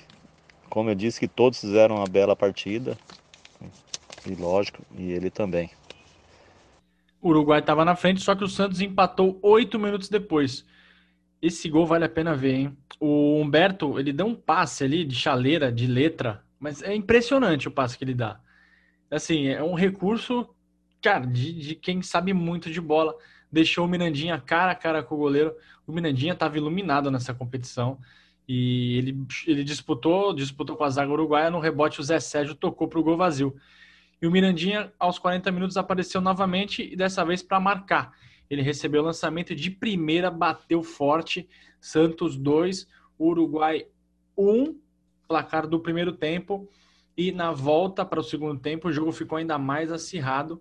como 0.69 0.91
eu 0.91 0.95
disse 0.95 1.21
que 1.21 1.29
todos 1.29 1.61
fizeram 1.61 1.97
uma 1.97 2.07
bela 2.07 2.35
partida, 2.35 2.97
e 4.27 4.35
lógico, 4.35 4.83
e 4.97 5.13
ele 5.13 5.31
também. 5.31 5.71
O 7.21 7.29
Uruguai 7.29 7.61
estava 7.61 7.85
na 7.85 7.97
frente, 7.97 8.21
só 8.21 8.35
que 8.35 8.45
o 8.45 8.49
Santos 8.49 8.81
empatou 8.81 9.39
oito 9.43 9.79
minutos 9.79 10.09
depois. 10.09 10.65
Esse 11.41 11.69
gol 11.69 11.87
vale 11.87 12.05
a 12.05 12.09
pena 12.09 12.35
ver, 12.35 12.55
hein? 12.55 12.77
O 12.99 13.41
Humberto, 13.41 13.99
ele 13.99 14.13
deu 14.13 14.27
um 14.27 14.35
passe 14.35 14.85
ali 14.85 15.05
de 15.05 15.15
chaleira, 15.15 15.71
de 15.71 15.87
letra, 15.87 16.43
mas 16.59 16.83
é 16.83 16.95
impressionante 16.95 17.69
o 17.69 17.71
passe 17.71 17.97
que 17.97 18.05
ele 18.05 18.15
dá. 18.15 18.41
Assim, 19.11 19.49
é 19.49 19.63
um 19.63 19.75
recurso, 19.75 20.49
cara, 21.01 21.27
de, 21.27 21.53
de 21.53 21.75
quem 21.75 22.03
sabe 22.03 22.33
muito 22.33 22.71
de 22.71 22.81
bola. 22.81 23.15
Deixou 23.51 23.85
o 23.85 23.89
Mirandinha 23.89 24.41
cara 24.41 24.73
a 24.73 24.75
cara 24.75 25.03
com 25.03 25.15
o 25.15 25.19
goleiro. 25.19 25.55
O 25.87 25.93
Mirandinha 25.93 26.33
estava 26.33 26.57
iluminado 26.57 27.11
nessa 27.11 27.33
competição. 27.33 27.99
E 28.49 28.99
ele, 28.99 29.27
ele 29.47 29.65
disputou, 29.65 30.33
disputou 30.33 30.77
com 30.77 30.85
a 30.85 30.91
zaga 30.91 31.13
uruguaia. 31.13 31.51
No 31.51 31.61
rebote, 31.61 32.01
o 32.01 32.05
Zé 32.05 32.21
Sérgio 32.21 32.55
tocou 32.55 32.89
para 32.89 32.99
o 32.99 33.03
gol 33.03 33.17
vazio. 33.17 33.57
E 34.21 34.27
o 34.27 34.31
Mirandinha, 34.31 34.93
aos 34.99 35.19
40 35.19 35.51
minutos, 35.53 35.77
apareceu 35.77 36.21
novamente 36.21 36.83
e 36.83 36.97
dessa 36.97 37.25
vez 37.25 37.43
para 37.43 37.61
marcar. 37.61 38.13
Ele 38.49 38.63
recebeu 38.63 39.03
o 39.03 39.05
lançamento 39.05 39.55
de 39.55 39.71
primeira, 39.71 40.31
bateu 40.31 40.83
forte. 40.83 41.49
Santos 41.81 42.37
2, 42.37 42.89
Uruguai 43.19 43.87
1, 44.37 44.79
placar 45.29 45.67
do 45.67 45.81
primeiro 45.81 46.13
tempo. 46.13 46.69
E 47.17 47.33
na 47.33 47.51
volta 47.51 48.05
para 48.05 48.21
o 48.21 48.25
segundo 48.25 48.61
tempo, 48.61 48.89
o 48.89 48.93
jogo 48.93 49.11
ficou 49.11 49.39
ainda 49.39 49.59
mais 49.59 49.91
acirrado. 49.91 50.61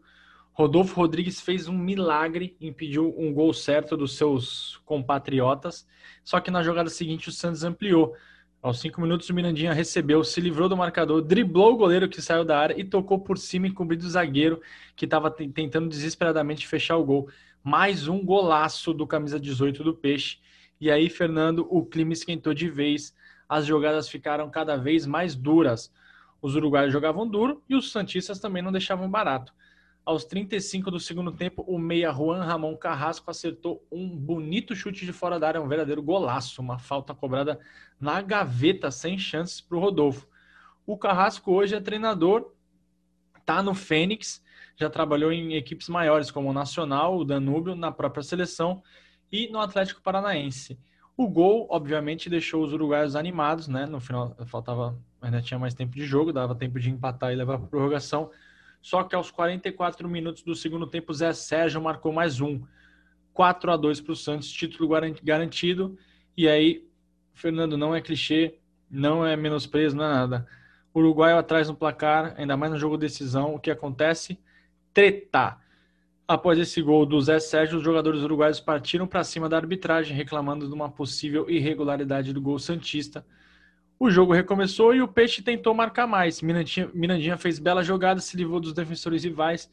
Rodolfo 0.54 0.96
Rodrigues 0.96 1.42
fez 1.42 1.68
um 1.68 1.78
milagre, 1.78 2.56
impediu 2.62 3.14
um 3.18 3.34
gol 3.34 3.54
certo 3.54 3.98
dos 3.98 4.16
seus 4.16 4.78
compatriotas. 4.86 5.86
Só 6.24 6.40
que 6.40 6.50
na 6.50 6.64
jogada 6.64 6.90
seguinte, 6.90 7.28
o 7.28 7.32
Santos 7.32 7.66
ampliou. 7.66 8.16
Aos 8.62 8.80
cinco 8.80 9.02
minutos, 9.02 9.30
o 9.30 9.34
Mirandinha 9.34 9.74
recebeu, 9.74 10.24
se 10.24 10.40
livrou 10.40 10.70
do 10.70 10.78
marcador, 10.78 11.22
driblou 11.22 11.74
o 11.74 11.78
goleiro 11.78 12.08
que 12.08 12.22
saiu 12.22 12.46
da 12.46 12.58
área 12.58 12.80
e 12.80 12.86
tocou 12.86 13.20
por 13.20 13.38
cima, 13.38 13.68
encobrindo 13.68 14.06
o 14.06 14.10
zagueiro 14.10 14.62
que 14.96 15.06
estava 15.06 15.30
tentando 15.30 15.90
desesperadamente 15.90 16.66
fechar 16.66 16.96
o 16.96 17.04
gol. 17.04 17.30
Mais 17.62 18.08
um 18.08 18.24
golaço 18.24 18.94
do 18.94 19.06
camisa 19.06 19.38
18 19.40 19.84
do 19.84 19.94
Peixe. 19.94 20.38
E 20.80 20.90
aí, 20.90 21.10
Fernando, 21.10 21.68
o 21.70 21.86
clima 21.86 22.14
esquentou 22.14 22.54
de 22.54 22.70
vez. 22.70 23.14
As 23.48 23.66
jogadas 23.66 24.08
ficaram 24.08 24.50
cada 24.50 24.78
vez 24.78 25.06
mais 25.06 25.36
duras. 25.36 25.92
Os 26.46 26.56
uruguaios 26.56 26.94
jogavam 26.94 27.28
duro 27.28 27.64
e 27.68 27.74
os 27.74 27.92
santistas 27.92 28.40
também 28.40 28.62
não 28.62 28.72
deixavam 28.72 29.10
barato. 29.10 29.52
Aos 30.06 30.26
35 30.26 30.92
do 30.92 31.00
segundo 31.00 31.32
tempo, 31.32 31.64
o 31.68 31.80
meia 31.80 32.14
Juan 32.14 32.44
Ramon 32.44 32.78
Carrasco 32.78 33.32
acertou 33.32 33.84
um 33.92 34.16
bonito 34.16 34.76
chute 34.76 35.08
de 35.08 35.12
fora 35.12 35.40
da 35.40 35.48
área, 35.48 35.60
um 35.60 35.68
verdadeiro 35.68 36.04
golaço, 36.04 36.62
uma 36.62 36.78
falta 36.78 37.16
cobrada 37.16 37.60
na 38.00 38.22
gaveta, 38.22 38.92
sem 38.92 39.18
chances 39.18 39.60
para 39.60 39.76
o 39.76 39.82
Rodolfo. 39.82 40.28
O 40.86 40.96
Carrasco 40.96 41.52
hoje 41.52 41.74
é 41.74 41.82
treinador, 41.82 42.54
está 43.40 43.64
no 43.64 43.74
Fênix, 43.74 44.40
já 44.76 44.88
trabalhou 44.88 45.32
em 45.32 45.56
equipes 45.56 45.90
maiores 45.90 46.30
como 46.30 46.52
o 46.52 46.54
Nacional, 46.54 47.18
o 47.18 47.26
Danúbio, 47.26 47.74
na 47.74 47.92
própria 47.92 48.22
seleção 48.22 48.84
e 49.32 49.48
no 49.48 49.60
Atlético 49.60 50.00
Paranaense. 50.00 50.78
O 51.18 51.28
gol, 51.28 51.68
obviamente, 51.70 52.30
deixou 52.30 52.64
os 52.64 52.74
uruguaios 52.74 53.16
animados, 53.16 53.68
né? 53.68 53.86
No 53.86 54.00
final, 54.00 54.36
faltava, 54.46 54.98
ainda 55.22 55.42
tinha 55.42 55.60
mais 55.60 55.74
tempo 55.74 55.96
de 55.96 56.06
jogo, 56.06 56.34
dava 56.34 56.54
tempo 56.54 56.80
de 56.80 56.90
empatar 56.90 57.32
e 57.32 57.36
levar 57.36 57.58
para 57.58 57.68
prorrogação 57.68 58.30
só 58.86 59.04
que 59.04 59.16
aos 59.16 59.32
44 59.32 60.08
minutos 60.08 60.44
do 60.44 60.54
segundo 60.54 60.86
tempo, 60.86 61.12
Zé 61.12 61.34
Sérgio 61.34 61.82
marcou 61.82 62.14
mais 62.14 62.40
um. 62.40 62.62
4 63.34 63.72
a 63.72 63.76
2 63.76 64.00
para 64.00 64.12
o 64.12 64.16
Santos, 64.16 64.52
título 64.52 64.88
garantido. 65.24 65.98
E 66.38 66.48
aí, 66.48 66.88
Fernando, 67.34 67.80
não 67.80 67.96
é 67.96 68.00
clichê, 68.00 68.60
não 68.88 69.26
é 69.26 69.36
menosprezo, 69.36 69.96
não 69.96 70.06
é 70.06 70.10
nada. 70.10 70.48
Uruguai 70.94 71.34
atrás 71.34 71.68
no 71.68 71.76
placar, 71.76 72.36
ainda 72.38 72.56
mais 72.56 72.74
no 72.74 72.78
jogo 72.78 72.96
decisão. 72.96 73.56
O 73.56 73.60
que 73.60 73.72
acontece? 73.72 74.40
Treta. 74.94 75.58
Após 76.28 76.58
esse 76.58 76.82
gol 76.82 77.06
do 77.06 77.22
Zé 77.22 77.40
Sérgio, 77.40 77.78
os 77.78 77.84
jogadores 77.84 78.22
uruguaios 78.22 78.60
partiram 78.60 79.06
para 79.06 79.24
cima 79.24 79.48
da 79.48 79.58
arbitragem, 79.58 80.18
reclamando 80.18 80.68
de 80.68 80.74
uma 80.74 80.90
possível 80.90 81.48
irregularidade 81.48 82.34
do 82.34 82.42
gol 82.42 82.58
Santista. 82.58 83.24
O 84.00 84.10
jogo 84.10 84.34
recomeçou 84.34 84.96
e 84.96 85.02
o 85.04 85.08
Peixe 85.08 85.44
tentou 85.44 85.74
marcar 85.76 86.08
mais. 86.08 86.42
Mirandinha, 86.42 86.90
Mirandinha 86.94 87.38
fez 87.38 87.60
bela 87.60 87.84
jogada, 87.84 88.20
se 88.20 88.36
livrou 88.36 88.60
dos 88.60 88.74
defensores 88.74 89.24
rivais. 89.24 89.70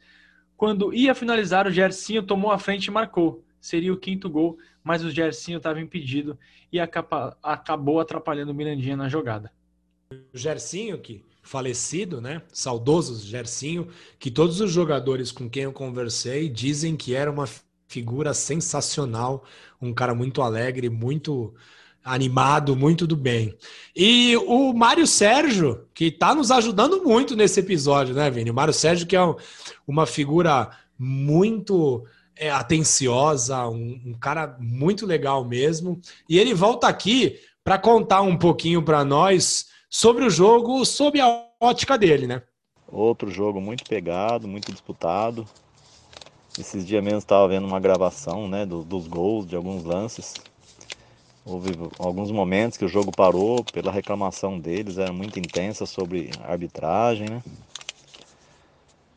Quando 0.55 0.93
ia 0.93 1.15
finalizar, 1.15 1.65
o 1.65 1.71
Gersinho 1.71 2.21
tomou 2.21 2.51
a 2.51 2.59
frente 2.59 2.85
e 2.85 2.91
marcou. 2.91 3.43
Seria 3.59 3.91
o 3.91 3.97
quinto 3.97 4.29
gol, 4.29 4.57
mas 4.83 5.03
o 5.03 5.09
Gersinho 5.09 5.57
estava 5.57 5.81
impedido 5.81 6.37
e 6.71 6.79
acaba, 6.79 7.35
acabou 7.41 7.99
atrapalhando 7.99 8.51
o 8.51 8.55
Mirandinha 8.55 8.95
na 8.95 9.09
jogada. 9.09 9.51
O 10.11 10.37
Gersinho, 10.37 10.99
que 10.99 11.23
falecido, 11.43 12.21
né? 12.21 12.41
Saudoso 12.51 13.23
Gersinho, 13.27 13.89
que 14.17 14.31
todos 14.31 14.61
os 14.61 14.71
jogadores 14.71 15.31
com 15.31 15.49
quem 15.49 15.63
eu 15.63 15.73
conversei 15.73 16.49
dizem 16.49 16.95
que 16.95 17.13
era 17.13 17.29
uma 17.29 17.47
figura 17.87 18.33
sensacional, 18.33 19.43
um 19.79 19.93
cara 19.93 20.15
muito 20.15 20.41
alegre, 20.41 20.89
muito 20.89 21.53
animado, 22.03 22.75
muito 22.75 23.05
do 23.05 23.15
bem. 23.15 23.55
E 23.95 24.35
o 24.47 24.73
Mário 24.73 25.05
Sérgio, 25.05 25.85
que 25.93 26.05
está 26.05 26.33
nos 26.33 26.49
ajudando 26.49 27.03
muito 27.03 27.35
nesse 27.35 27.59
episódio, 27.59 28.15
né, 28.15 28.29
Vini? 28.31 28.49
O 28.49 28.53
Mário 28.53 28.73
Sérgio, 28.73 29.05
que 29.05 29.15
é 29.15 29.23
um, 29.23 29.35
uma 29.87 30.05
figura 30.05 30.69
muito 30.97 32.05
é, 32.35 32.49
atenciosa, 32.49 33.67
um, 33.67 34.01
um, 34.05 34.13
cara 34.13 34.57
muito 34.59 35.05
legal 35.05 35.45
mesmo. 35.45 35.99
E 36.27 36.39
ele 36.39 36.53
volta 36.53 36.87
aqui 36.87 37.39
para 37.63 37.77
contar 37.77 38.21
um 38.21 38.37
pouquinho 38.37 38.81
para 38.81 39.05
nós 39.05 39.67
sobre 39.93 40.25
o 40.25 40.29
jogo, 40.29 40.83
sob 40.85 41.21
a 41.21 41.45
ótica 41.61 41.95
dele, 41.99 42.25
né? 42.25 42.41
Outro 42.91 43.29
jogo 43.29 43.61
muito 43.61 43.85
pegado, 43.85 44.47
muito 44.47 44.71
disputado. 44.71 45.47
Esses 46.57 46.83
dias 46.83 47.03
mesmo 47.03 47.19
estava 47.19 47.47
vendo 47.47 47.67
uma 47.67 47.79
gravação 47.79 48.47
né, 48.47 48.65
do, 48.65 48.83
dos 48.83 49.07
gols, 49.07 49.45
de 49.45 49.55
alguns 49.55 49.83
lances. 49.83 50.41
Houve 51.45 51.77
alguns 51.99 52.31
momentos 52.31 52.75
que 52.75 52.85
o 52.85 52.87
jogo 52.87 53.11
parou 53.11 53.63
pela 53.65 53.91
reclamação 53.91 54.57
deles, 54.59 54.97
era 54.97 55.13
muito 55.13 55.37
intensa 55.39 55.85
sobre 55.85 56.31
arbitragem, 56.43 57.29
né? 57.29 57.43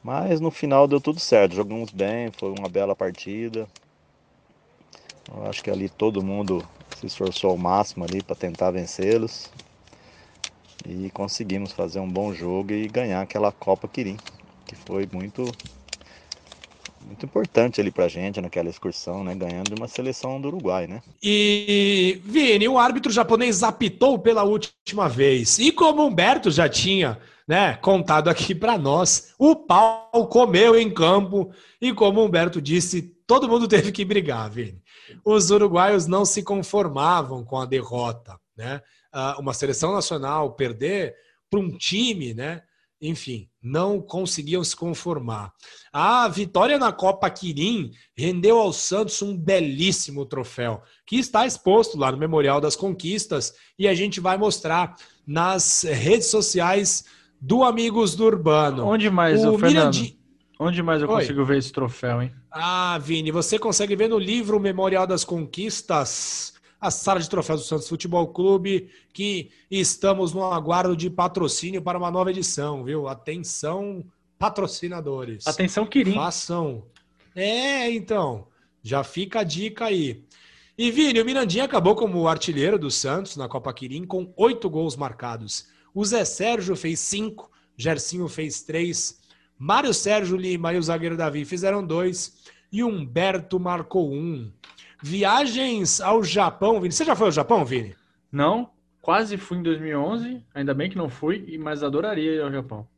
Mas 0.05 0.41
no 0.41 0.51
final 0.51 0.87
deu 0.87 1.01
tudo 1.01 1.19
certo, 1.19 1.55
jogamos 1.55 1.91
bem, 1.91 2.31
foi 2.33 2.53
uma 2.53 2.69
bela 2.69 2.95
partida. 2.95 3.67
Eu 5.35 5.47
acho 5.47 5.63
que 5.65 5.71
ali 5.71 5.89
todo 5.89 6.23
mundo 6.23 6.63
se 6.95 7.07
esforçou 7.07 7.51
ao 7.51 7.57
máximo 7.57 8.05
ali 8.05 8.23
para 8.23 8.37
tentar 8.37 8.71
vencê-los. 8.71 9.51
E 10.89 11.11
conseguimos 11.11 11.73
fazer 11.73 11.99
um 11.99 12.09
bom 12.09 12.33
jogo 12.33 12.73
e 12.73 12.87
ganhar 12.87 13.21
aquela 13.21 13.51
Copa 13.51 13.89
Quirim, 13.89 14.17
que 14.67 14.77
foi 14.77 15.09
muito 15.13 15.43
muito 17.07 17.25
importante 17.25 17.81
ali 17.81 17.91
pra 17.91 18.09
gente 18.09 18.41
naquela 18.41 18.69
excursão, 18.69 19.23
né? 19.23 19.35
Ganhando 19.35 19.75
uma 19.79 19.87
seleção 19.87 20.41
do 20.41 20.49
Uruguai, 20.49 20.89
né? 20.89 21.01
E, 21.23 22.21
Vini, 22.25 22.69
o 22.69 22.79
árbitro 22.79 23.13
japonês 23.13 23.63
apitou 23.63 24.19
pela 24.19 24.43
última 24.43 25.09
vez. 25.09 25.59
E 25.59 25.71
como 25.71 26.05
Humberto 26.05 26.51
já 26.51 26.69
tinha 26.69 27.19
né, 27.47 27.75
contado 27.75 28.29
aqui 28.29 28.55
para 28.55 28.77
nós, 28.77 29.33
o 29.39 29.55
pau 29.55 30.27
comeu 30.29 30.77
em 30.77 30.91
campo. 30.91 31.51
E 31.81 31.93
como 31.93 32.25
Humberto 32.25 32.61
disse, 32.61 33.03
todo 33.25 33.49
mundo 33.49 33.69
teve 33.69 33.93
que 33.93 34.05
brigar, 34.05 34.51
Vini. 34.51 34.83
Os 35.25 35.51
uruguaios 35.51 36.09
não 36.09 36.25
se 36.25 36.43
conformavam 36.43 37.45
com 37.45 37.61
a 37.61 37.67
derrota, 37.67 38.37
né? 38.57 38.83
Uma 39.39 39.55
seleção 39.55 39.93
nacional 39.93 40.55
perder 40.55 41.15
para 41.51 41.61
um 41.61 41.77
time, 41.77 42.35
né? 42.35 42.63
enfim, 43.01 43.49
não 43.63 44.01
conseguiam 44.01 44.65
se 44.65 44.75
conformar. 44.75 45.53
A 45.93 46.27
vitória 46.29 46.79
na 46.79 46.93
Copa 46.93 47.29
Quirim 47.29 47.91
rendeu 48.17 48.59
ao 48.59 48.73
Santos 48.73 49.21
um 49.21 49.37
belíssimo 49.37 50.25
troféu, 50.25 50.83
que 51.05 51.17
está 51.17 51.47
exposto 51.47 51.99
lá 51.99 52.11
no 52.11 52.19
Memorial 52.19 52.61
das 52.61 52.75
Conquistas 52.75 53.55
e 53.79 53.87
a 53.87 53.95
gente 53.95 54.21
vai 54.21 54.39
mostrar 54.39 54.97
nas 55.27 55.83
redes 55.83 56.29
sociais 56.29 57.05
do 57.41 57.63
Amigos 57.63 58.15
do 58.15 58.25
Urbano. 58.25 58.87
Onde 58.87 59.11
mais, 59.11 59.45
o 59.45 59.59
Fernando? 59.59 59.95
Mirandi... 59.95 60.17
Onde 60.59 60.83
mais 60.83 61.03
eu 61.03 61.09
Oi. 61.11 61.21
consigo 61.21 61.45
ver 61.45 61.59
esse 61.59 61.71
troféu, 61.71 62.23
hein? 62.23 62.33
Ah, 62.51 62.99
Vini, 62.99 63.31
você 63.31 63.59
consegue 63.59 63.95
ver 63.95 64.09
no 64.09 64.19
livro 64.19 64.59
Memorial 64.59 65.07
das 65.07 65.23
Conquistas 65.23 66.55
a 66.81 66.91
sala 66.91 67.21
de 67.21 67.29
troféus 67.29 67.63
do 67.63 67.67
Santos 67.67 67.89
Futebol 67.89 68.29
Clube, 68.29 68.91
que 69.13 69.51
estamos 69.71 70.33
no 70.33 70.45
aguardo 70.45 70.97
de 70.97 71.09
patrocínio 71.09 71.83
para 71.83 71.99
uma 71.99 72.11
nova 72.11 72.31
edição, 72.31 72.85
viu? 72.85 73.09
Atenção, 73.09 74.05
patrocinadores. 74.39 75.47
Atenção, 75.47 75.87
Quirim. 75.87 76.15
Façam. 76.15 76.85
É, 77.35 77.91
então, 77.91 78.47
já 78.83 79.03
fica 79.03 79.41
a 79.41 79.45
dica 79.45 79.87
aí. 79.87 80.25
E 80.79 80.91
Vini, 80.91 81.21
o 81.21 81.25
Mirandinha 81.25 81.65
acabou 81.65 81.97
como 81.97 82.29
artilheiro 82.29 82.79
do 82.79 82.91
Santos 82.91 83.37
na 83.37 83.49
Copa 83.49 83.73
Quirim 83.73 84.05
com 84.05 84.33
oito 84.37 84.69
gols 84.69 84.95
marcados. 84.95 85.69
O 85.95 86.05
Zé 86.05 86.25
Sérgio 86.25 86.77
fez 86.77 87.01
cinco, 87.01 87.51
Gercinho 87.77 88.29
fez 88.29 88.63
três, 88.63 89.19
Mário 89.59 89.95
Sérgio 89.95 90.37
Lima 90.37 90.75
e 90.75 90.79
o 90.79 90.83
zagueiro 90.83 91.17
Davi 91.17 91.47
fizeram 91.47 91.85
dois 91.85 92.37
e 92.71 92.85
Humberto 92.85 93.59
marcou 93.59 94.13
um. 94.13 94.53
Viagens 95.09 96.01
ao 96.01 96.25
Japão, 96.25 96.81
Vini. 96.81 96.93
Você 96.93 97.05
já 97.05 97.15
foi 97.15 97.29
ao 97.29 97.33
Japão, 97.33 97.65
Vini? 97.65 97.95
Não, 98.33 98.71
quase 99.01 99.37
fui 99.37 99.59
em 99.59 99.63
2011. 99.63 100.43
Ainda 100.53 100.75
bem 100.75 100.91
que 100.91 100.99
não 100.99 101.09
fui, 101.09 101.57
mas 101.59 101.85
adoraria 101.85 102.35
ir 102.35 102.43
ao 102.43 102.51
Japão. 102.51 102.89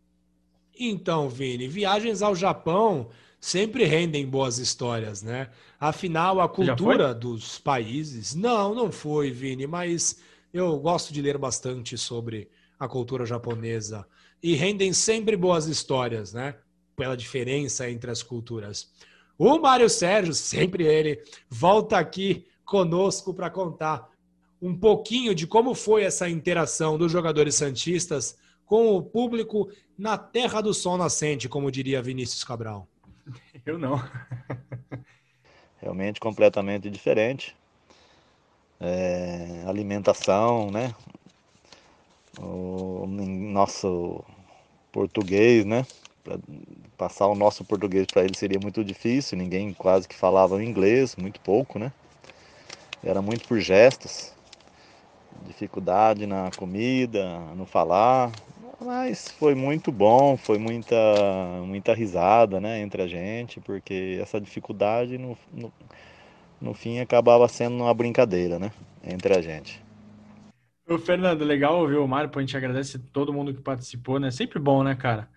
Então, 0.80 1.28
Vini, 1.28 1.68
viagens 1.68 2.22
ao 2.22 2.34
Japão 2.34 3.10
sempre 3.38 3.84
rendem 3.84 4.26
boas 4.26 4.56
histórias, 4.56 5.22
né? 5.22 5.50
Afinal, 5.78 6.40
a 6.40 6.48
cultura 6.48 7.12
dos 7.14 7.58
países. 7.58 8.34
Não, 8.34 8.74
não 8.74 8.90
foi, 8.90 9.30
Vini, 9.30 9.66
mas 9.66 10.18
eu 10.50 10.78
gosto 10.78 11.12
de 11.12 11.20
ler 11.20 11.36
bastante 11.36 11.98
sobre 11.98 12.48
a 12.80 12.88
cultura 12.88 13.26
japonesa. 13.26 14.06
E 14.42 14.54
rendem 14.54 14.94
sempre 14.94 15.36
boas 15.36 15.66
histórias, 15.66 16.32
né? 16.32 16.54
Pela 16.96 17.14
diferença 17.14 17.90
entre 17.90 18.10
as 18.10 18.22
culturas. 18.22 18.90
O 19.38 19.56
Mário 19.60 19.88
Sérgio, 19.88 20.34
sempre 20.34 20.84
ele, 20.84 21.22
volta 21.48 21.96
aqui 21.96 22.44
conosco 22.64 23.32
para 23.32 23.48
contar 23.48 24.10
um 24.60 24.76
pouquinho 24.76 25.32
de 25.32 25.46
como 25.46 25.76
foi 25.76 26.02
essa 26.02 26.28
interação 26.28 26.98
dos 26.98 27.12
jogadores 27.12 27.54
santistas 27.54 28.36
com 28.66 28.96
o 28.96 29.02
público 29.02 29.70
na 29.96 30.18
terra 30.18 30.60
do 30.60 30.74
sol 30.74 30.98
nascente, 30.98 31.48
como 31.48 31.70
diria 31.70 32.02
Vinícius 32.02 32.42
Cabral. 32.42 32.88
Eu 33.64 33.78
não. 33.78 34.02
Realmente 35.80 36.18
completamente 36.18 36.90
diferente. 36.90 37.56
É, 38.80 39.62
alimentação, 39.66 40.70
né? 40.70 40.92
O 42.40 43.06
nosso 43.06 44.24
português, 44.90 45.64
né? 45.64 45.86
Passar 46.98 47.28
o 47.28 47.34
nosso 47.36 47.64
português 47.64 48.06
para 48.06 48.24
ele 48.24 48.34
seria 48.34 48.58
muito 48.58 48.84
difícil, 48.84 49.38
ninguém 49.38 49.72
quase 49.72 50.08
que 50.08 50.16
falava 50.16 50.62
inglês, 50.62 51.14
muito 51.16 51.40
pouco, 51.40 51.78
né? 51.78 51.92
Era 53.04 53.22
muito 53.22 53.46
por 53.46 53.60
gestos, 53.60 54.32
dificuldade 55.46 56.26
na 56.26 56.50
comida, 56.50 57.38
no 57.56 57.64
falar, 57.64 58.32
mas 58.80 59.30
foi 59.30 59.54
muito 59.54 59.92
bom, 59.92 60.36
foi 60.36 60.58
muita, 60.58 60.96
muita 61.64 61.94
risada, 61.94 62.60
né, 62.60 62.80
entre 62.80 63.02
a 63.02 63.06
gente, 63.06 63.60
porque 63.60 64.18
essa 64.20 64.40
dificuldade 64.40 65.16
no, 65.18 65.38
no, 65.52 65.72
no 66.60 66.74
fim 66.74 66.98
acabava 66.98 67.46
sendo 67.48 67.76
uma 67.76 67.94
brincadeira, 67.94 68.58
né, 68.58 68.72
entre 69.04 69.34
a 69.34 69.40
gente. 69.40 69.80
Ô, 70.88 70.98
Fernando, 70.98 71.44
legal 71.44 71.78
ouvir 71.78 71.96
o 71.96 72.08
Mário, 72.08 72.30
a 72.34 72.40
gente 72.40 72.56
agradece 72.56 72.98
todo 72.98 73.32
mundo 73.32 73.52
que 73.52 73.60
participou, 73.60 74.18
né? 74.18 74.30
Sempre 74.30 74.58
bom, 74.58 74.82
né, 74.82 74.94
cara? 74.94 75.28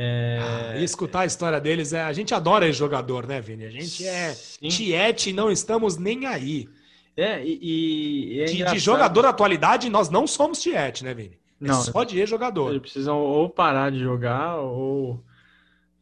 É... 0.00 0.38
Ah, 0.40 0.78
e 0.78 0.84
escutar 0.84 1.22
a 1.22 1.26
história 1.26 1.60
deles, 1.60 1.92
é, 1.92 2.02
a 2.02 2.12
gente 2.12 2.32
adora 2.32 2.68
esse 2.68 2.78
jogador, 2.78 3.26
né, 3.26 3.40
Vini? 3.40 3.64
A 3.64 3.70
gente 3.70 4.06
é 4.06 4.32
Sim. 4.32 4.68
tiete, 4.68 5.32
não 5.32 5.50
estamos 5.50 5.96
nem 5.96 6.24
aí. 6.24 6.68
É, 7.16 7.44
e, 7.44 8.36
e 8.36 8.40
é 8.40 8.44
de, 8.44 8.64
de, 8.64 8.78
jogador 8.78 9.22
da 9.22 9.30
atualidade, 9.30 9.90
nós 9.90 10.08
não 10.08 10.24
somos 10.24 10.62
tiete, 10.62 11.02
né, 11.02 11.12
Vini? 11.12 11.36
É 11.60 11.66
não, 11.66 11.82
só 11.82 12.04
de 12.04 12.16
ex-jogador. 12.16 12.70
Eles 12.70 12.80
precisam 12.80 13.18
ou 13.18 13.50
parar 13.50 13.90
de 13.90 13.98
jogar 13.98 14.58
ou. 14.58 15.20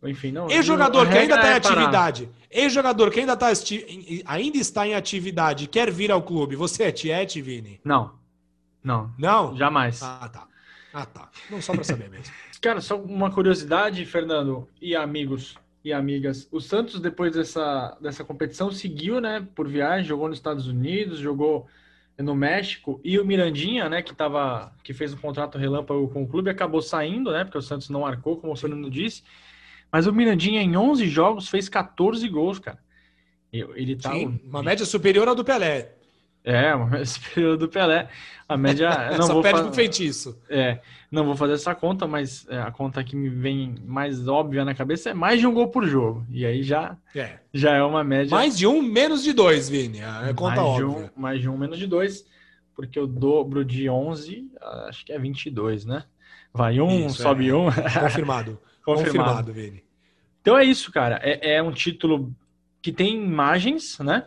Enfim, 0.04 0.30
não. 0.30 0.50
Ex-jogador 0.50 1.08
que 1.08 1.16
ainda 1.16 1.36
está 1.36 1.48
em 1.48 1.52
é 1.52 1.56
atividade. 1.56 2.28
Ex-jogador 2.50 3.10
que 3.10 3.20
ainda, 3.20 3.34
tá, 3.34 3.46
ainda 4.26 4.58
está 4.58 4.86
em 4.86 4.94
atividade 4.94 5.66
quer 5.66 5.90
vir 5.90 6.12
ao 6.12 6.20
clube. 6.20 6.54
Você 6.54 6.82
é 6.82 6.92
tiete, 6.92 7.40
Vini? 7.40 7.80
Não. 7.82 8.12
Não. 8.84 9.10
Não? 9.18 9.56
Jamais. 9.56 10.02
Ah, 10.02 10.28
tá. 10.30 10.46
Ah, 10.96 11.04
tá. 11.04 11.28
Não 11.50 11.60
só 11.60 11.74
para 11.74 11.84
saber 11.84 12.08
mesmo. 12.08 12.32
Cara, 12.58 12.80
só 12.80 12.98
uma 12.98 13.30
curiosidade, 13.30 14.06
Fernando 14.06 14.66
e 14.80 14.96
amigos 14.96 15.54
e 15.84 15.92
amigas. 15.92 16.48
O 16.50 16.58
Santos, 16.58 16.98
depois 17.00 17.34
dessa, 17.34 17.94
dessa 18.00 18.24
competição, 18.24 18.72
seguiu, 18.72 19.20
né, 19.20 19.46
por 19.54 19.68
viagem, 19.68 20.08
jogou 20.08 20.26
nos 20.26 20.38
Estados 20.38 20.66
Unidos, 20.66 21.18
jogou 21.18 21.66
no 22.18 22.34
México, 22.34 22.98
e 23.04 23.18
o 23.18 23.26
Mirandinha, 23.26 23.90
né, 23.90 24.00
que 24.00 24.14
tava, 24.14 24.72
que 24.82 24.94
fez 24.94 25.12
um 25.12 25.18
contrato 25.18 25.58
relâmpago 25.58 26.08
com 26.08 26.22
o 26.22 26.26
clube, 26.26 26.48
acabou 26.48 26.80
saindo, 26.80 27.30
né, 27.30 27.44
porque 27.44 27.58
o 27.58 27.62
Santos 27.62 27.90
não 27.90 28.00
marcou, 28.00 28.38
como 28.38 28.54
o 28.54 28.56
Fernando 28.56 28.90
disse. 28.90 29.22
Mas 29.92 30.06
o 30.06 30.12
Mirandinha, 30.14 30.62
em 30.62 30.78
11 30.78 31.06
jogos, 31.08 31.50
fez 31.50 31.68
14 31.68 32.26
gols, 32.26 32.58
cara. 32.58 32.78
Ele 33.52 33.96
tá. 33.96 34.12
Sim, 34.12 34.40
uma 34.44 34.62
média 34.62 34.86
superior 34.86 35.28
ao 35.28 35.34
do 35.34 35.44
Pelé. 35.44 35.95
É, 36.46 36.74
média 36.78 37.04
superior 37.04 37.56
do 37.56 37.68
Pelé. 37.68 38.08
A 38.48 38.56
média. 38.56 39.10
Não 39.18 39.26
Só 39.26 39.32
vou 39.34 39.42
perde 39.42 39.62
pro 39.62 39.72
feitiço. 39.72 40.40
É, 40.48 40.78
não 41.10 41.24
vou 41.24 41.36
fazer 41.36 41.54
essa 41.54 41.74
conta, 41.74 42.06
mas 42.06 42.46
é, 42.48 42.60
a 42.60 42.70
conta 42.70 43.02
que 43.02 43.16
me 43.16 43.28
vem 43.28 43.76
mais 43.84 44.28
óbvia 44.28 44.64
na 44.64 44.74
cabeça 44.74 45.10
é 45.10 45.14
mais 45.14 45.40
de 45.40 45.46
um 45.46 45.54
gol 45.54 45.68
por 45.68 45.86
jogo. 45.86 46.26
E 46.30 46.44
aí 46.44 46.62
já 46.62 46.96
é, 47.14 47.38
já 47.52 47.72
é 47.74 47.82
uma 47.82 48.04
média. 48.04 48.30
Mais 48.30 48.56
de 48.56 48.66
um, 48.66 48.82
menos 48.82 49.22
de 49.22 49.32
dois, 49.32 49.68
Vini. 49.68 50.00
É 50.00 50.32
conta 50.34 50.56
mais 50.56 50.68
óbvia. 50.68 50.86
De 50.86 50.92
um, 50.92 51.20
mais 51.20 51.40
de 51.40 51.48
um, 51.48 51.56
menos 51.56 51.78
de 51.78 51.86
dois. 51.86 52.24
Porque 52.74 53.00
o 53.00 53.06
dobro 53.06 53.64
de 53.64 53.88
11, 53.88 54.50
acho 54.88 55.04
que 55.06 55.12
é 55.12 55.18
22, 55.18 55.86
né? 55.86 56.04
Vai 56.52 56.80
um, 56.80 57.06
isso, 57.06 57.22
sobe 57.22 57.48
é. 57.48 57.54
um. 57.54 57.66
Confirmado. 58.00 58.02
Confirmado. 58.04 58.58
Confirmado, 58.84 59.52
Vini. 59.52 59.82
Então 60.42 60.58
é 60.58 60.64
isso, 60.64 60.92
cara. 60.92 61.18
É, 61.22 61.54
é 61.54 61.62
um 61.62 61.72
título 61.72 62.34
que 62.82 62.92
tem 62.92 63.24
imagens, 63.24 63.98
né? 63.98 64.26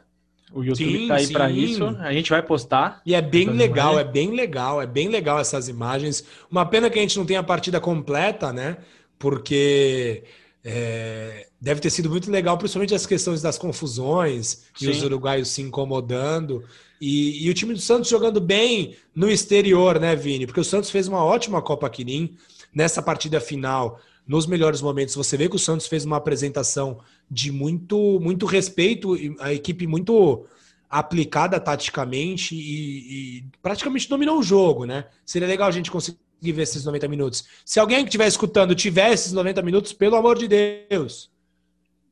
O 0.52 0.64
YouTube 0.64 0.98
Sim, 1.00 1.08
tá 1.08 1.16
aí 1.16 1.28
para 1.28 1.52
isso. 1.52 1.86
A 2.00 2.12
gente 2.12 2.30
vai 2.30 2.42
postar. 2.42 3.02
E 3.06 3.14
é 3.14 3.22
bem 3.22 3.50
legal, 3.50 3.94
imagens. 3.94 4.10
é 4.10 4.12
bem 4.12 4.32
legal, 4.32 4.82
é 4.82 4.88
bem 4.88 5.08
legal 5.08 5.40
essas 5.40 5.68
imagens. 5.68 6.24
Uma 6.50 6.66
pena 6.66 6.90
que 6.90 6.98
a 6.98 7.02
gente 7.02 7.18
não 7.18 7.26
tenha 7.26 7.40
a 7.40 7.44
partida 7.44 7.80
completa, 7.80 8.52
né? 8.52 8.78
Porque 9.18 10.24
é, 10.64 11.48
deve 11.62 11.80
ter 11.80 11.90
sido 11.90 12.10
muito 12.10 12.32
legal, 12.32 12.58
principalmente 12.58 12.96
as 12.96 13.06
questões 13.06 13.42
das 13.42 13.58
confusões 13.58 14.66
e 14.82 14.86
Sim. 14.86 14.92
os 14.92 15.04
uruguaios 15.04 15.50
se 15.50 15.62
incomodando. 15.62 16.64
E, 17.00 17.46
e 17.46 17.50
o 17.50 17.54
time 17.54 17.74
do 17.74 17.80
Santos 17.80 18.10
jogando 18.10 18.42
bem 18.42 18.96
no 19.16 19.30
exterior, 19.30 20.00
né, 20.00 20.16
Vini? 20.16 20.46
Porque 20.46 20.60
o 20.60 20.66
Santos 20.66 20.90
fez 20.90 21.08
uma 21.08 21.24
ótima 21.24 21.62
Copa 21.62 21.90
Quirim 21.90 22.36
nessa 22.74 23.02
partida 23.02 23.40
final. 23.40 24.00
Nos 24.30 24.46
melhores 24.46 24.80
momentos, 24.80 25.16
você 25.16 25.36
vê 25.36 25.50
que 25.50 25.56
o 25.56 25.60
Santos 25.60 25.88
fez 25.88 26.06
uma 26.06 26.18
apresentação 26.18 27.00
de 27.30 27.52
muito, 27.52 28.20
muito 28.22 28.46
respeito, 28.46 29.16
a 29.40 29.52
equipe 29.52 29.88
muito 29.88 30.46
aplicada 30.88 31.60
taticamente 31.60 32.54
e, 32.54 33.40
e 33.40 33.44
praticamente 33.60 34.08
dominou 34.08 34.38
o 34.38 34.44
jogo, 34.44 34.86
né? 34.86 35.06
Seria 35.26 35.48
legal 35.48 35.68
a 35.68 35.72
gente 35.72 35.90
conseguir 35.90 36.20
ver 36.44 36.62
esses 36.62 36.86
90 36.86 37.08
minutos. 37.08 37.44
Se 37.66 37.80
alguém 37.80 38.04
que 38.04 38.10
estiver 38.10 38.28
escutando 38.28 38.76
tiver 38.76 39.12
esses 39.12 39.34
90 39.34 39.64
minutos, 39.64 39.94
pelo 39.94 40.16
amor 40.16 40.38
de 40.38 40.48
Deus. 40.48 41.32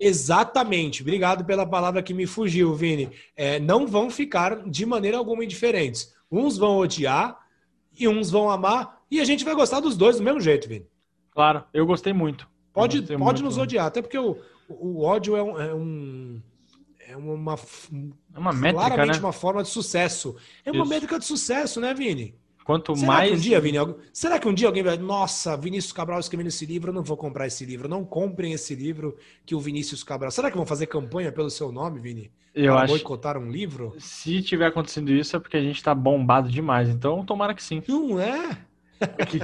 Exatamente. 0.00 1.02
Obrigado 1.02 1.44
pela 1.44 1.64
palavra 1.64 2.02
que 2.02 2.12
me 2.12 2.26
fugiu, 2.26 2.74
Vini. 2.74 3.08
É, 3.36 3.60
não 3.60 3.86
vão 3.86 4.10
ficar 4.10 4.68
de 4.68 4.84
maneira 4.84 5.16
alguma 5.16 5.44
indiferentes. 5.44 6.12
Uns 6.28 6.58
vão 6.58 6.78
odiar 6.78 7.38
e 7.96 8.08
uns 8.08 8.32
vão 8.32 8.50
amar. 8.50 8.98
E 9.08 9.20
a 9.20 9.24
gente 9.24 9.44
vai 9.44 9.54
gostar 9.54 9.78
dos 9.78 9.96
dois 9.96 10.16
do 10.16 10.24
mesmo 10.24 10.40
jeito, 10.40 10.68
Vini. 10.68 10.86
Claro, 11.30 11.62
eu 11.72 11.86
gostei 11.86 12.12
muito. 12.12 12.48
Pode, 12.72 12.98
gostei 12.98 13.16
pode 13.16 13.42
muito. 13.42 13.44
nos 13.44 13.58
odiar, 13.58 13.86
até 13.86 14.02
porque 14.02 14.18
o, 14.18 14.36
o 14.68 15.04
ódio 15.04 15.36
é 15.36 15.42
um. 15.42 15.60
É, 15.60 15.72
um, 15.72 16.42
é 17.10 17.16
uma, 17.16 17.54
É 18.34 18.38
uma 18.38 18.52
métrica, 18.52 18.86
claramente 18.86 19.16
né? 19.20 19.24
uma 19.26 19.32
forma 19.32 19.62
de 19.62 19.68
sucesso. 19.68 20.36
É 20.64 20.70
uma 20.70 20.82
Isso. 20.82 20.90
métrica 20.90 21.18
de 21.18 21.24
sucesso, 21.24 21.80
né, 21.80 21.92
Vini? 21.94 22.34
Quanto 22.64 22.94
Será 22.94 23.06
mais. 23.06 23.30
que 23.30 23.36
um 23.36 23.40
dia, 23.40 23.60
Vini, 23.60 23.78
será 24.12 24.38
que 24.38 24.46
um 24.46 24.52
dia 24.52 24.66
alguém 24.66 24.82
vai, 24.82 24.98
nossa, 24.98 25.56
Vinícius 25.56 25.90
Cabral 25.92 26.20
escrevendo 26.20 26.48
esse 26.48 26.66
livro, 26.66 26.90
eu 26.90 26.94
não 26.94 27.02
vou 27.02 27.16
comprar 27.16 27.46
esse 27.46 27.64
livro, 27.64 27.88
não 27.88 28.04
comprem 28.04 28.52
esse 28.52 28.74
livro 28.74 29.16
que 29.46 29.54
o 29.54 29.60
Vinícius 29.60 30.04
Cabral. 30.04 30.30
Será 30.30 30.50
que 30.50 30.56
vão 30.56 30.66
fazer 30.66 30.86
campanha 30.86 31.32
pelo 31.32 31.48
seu 31.48 31.72
nome, 31.72 31.98
Vini? 31.98 32.30
Eu 32.54 32.74
Para 32.74 32.82
acho. 32.84 32.92
boicotar 32.92 33.38
um 33.38 33.50
livro? 33.50 33.94
Se 33.98 34.42
tiver 34.42 34.66
acontecendo 34.66 35.10
isso, 35.10 35.34
é 35.34 35.40
porque 35.40 35.56
a 35.56 35.62
gente 35.62 35.82
tá 35.82 35.94
bombado 35.94 36.50
demais. 36.50 36.88
Então, 36.90 37.24
tomara 37.24 37.54
que 37.54 37.62
sim. 37.62 37.82
Não 37.88 38.20
é? 38.20 38.58
Que- 39.30 39.40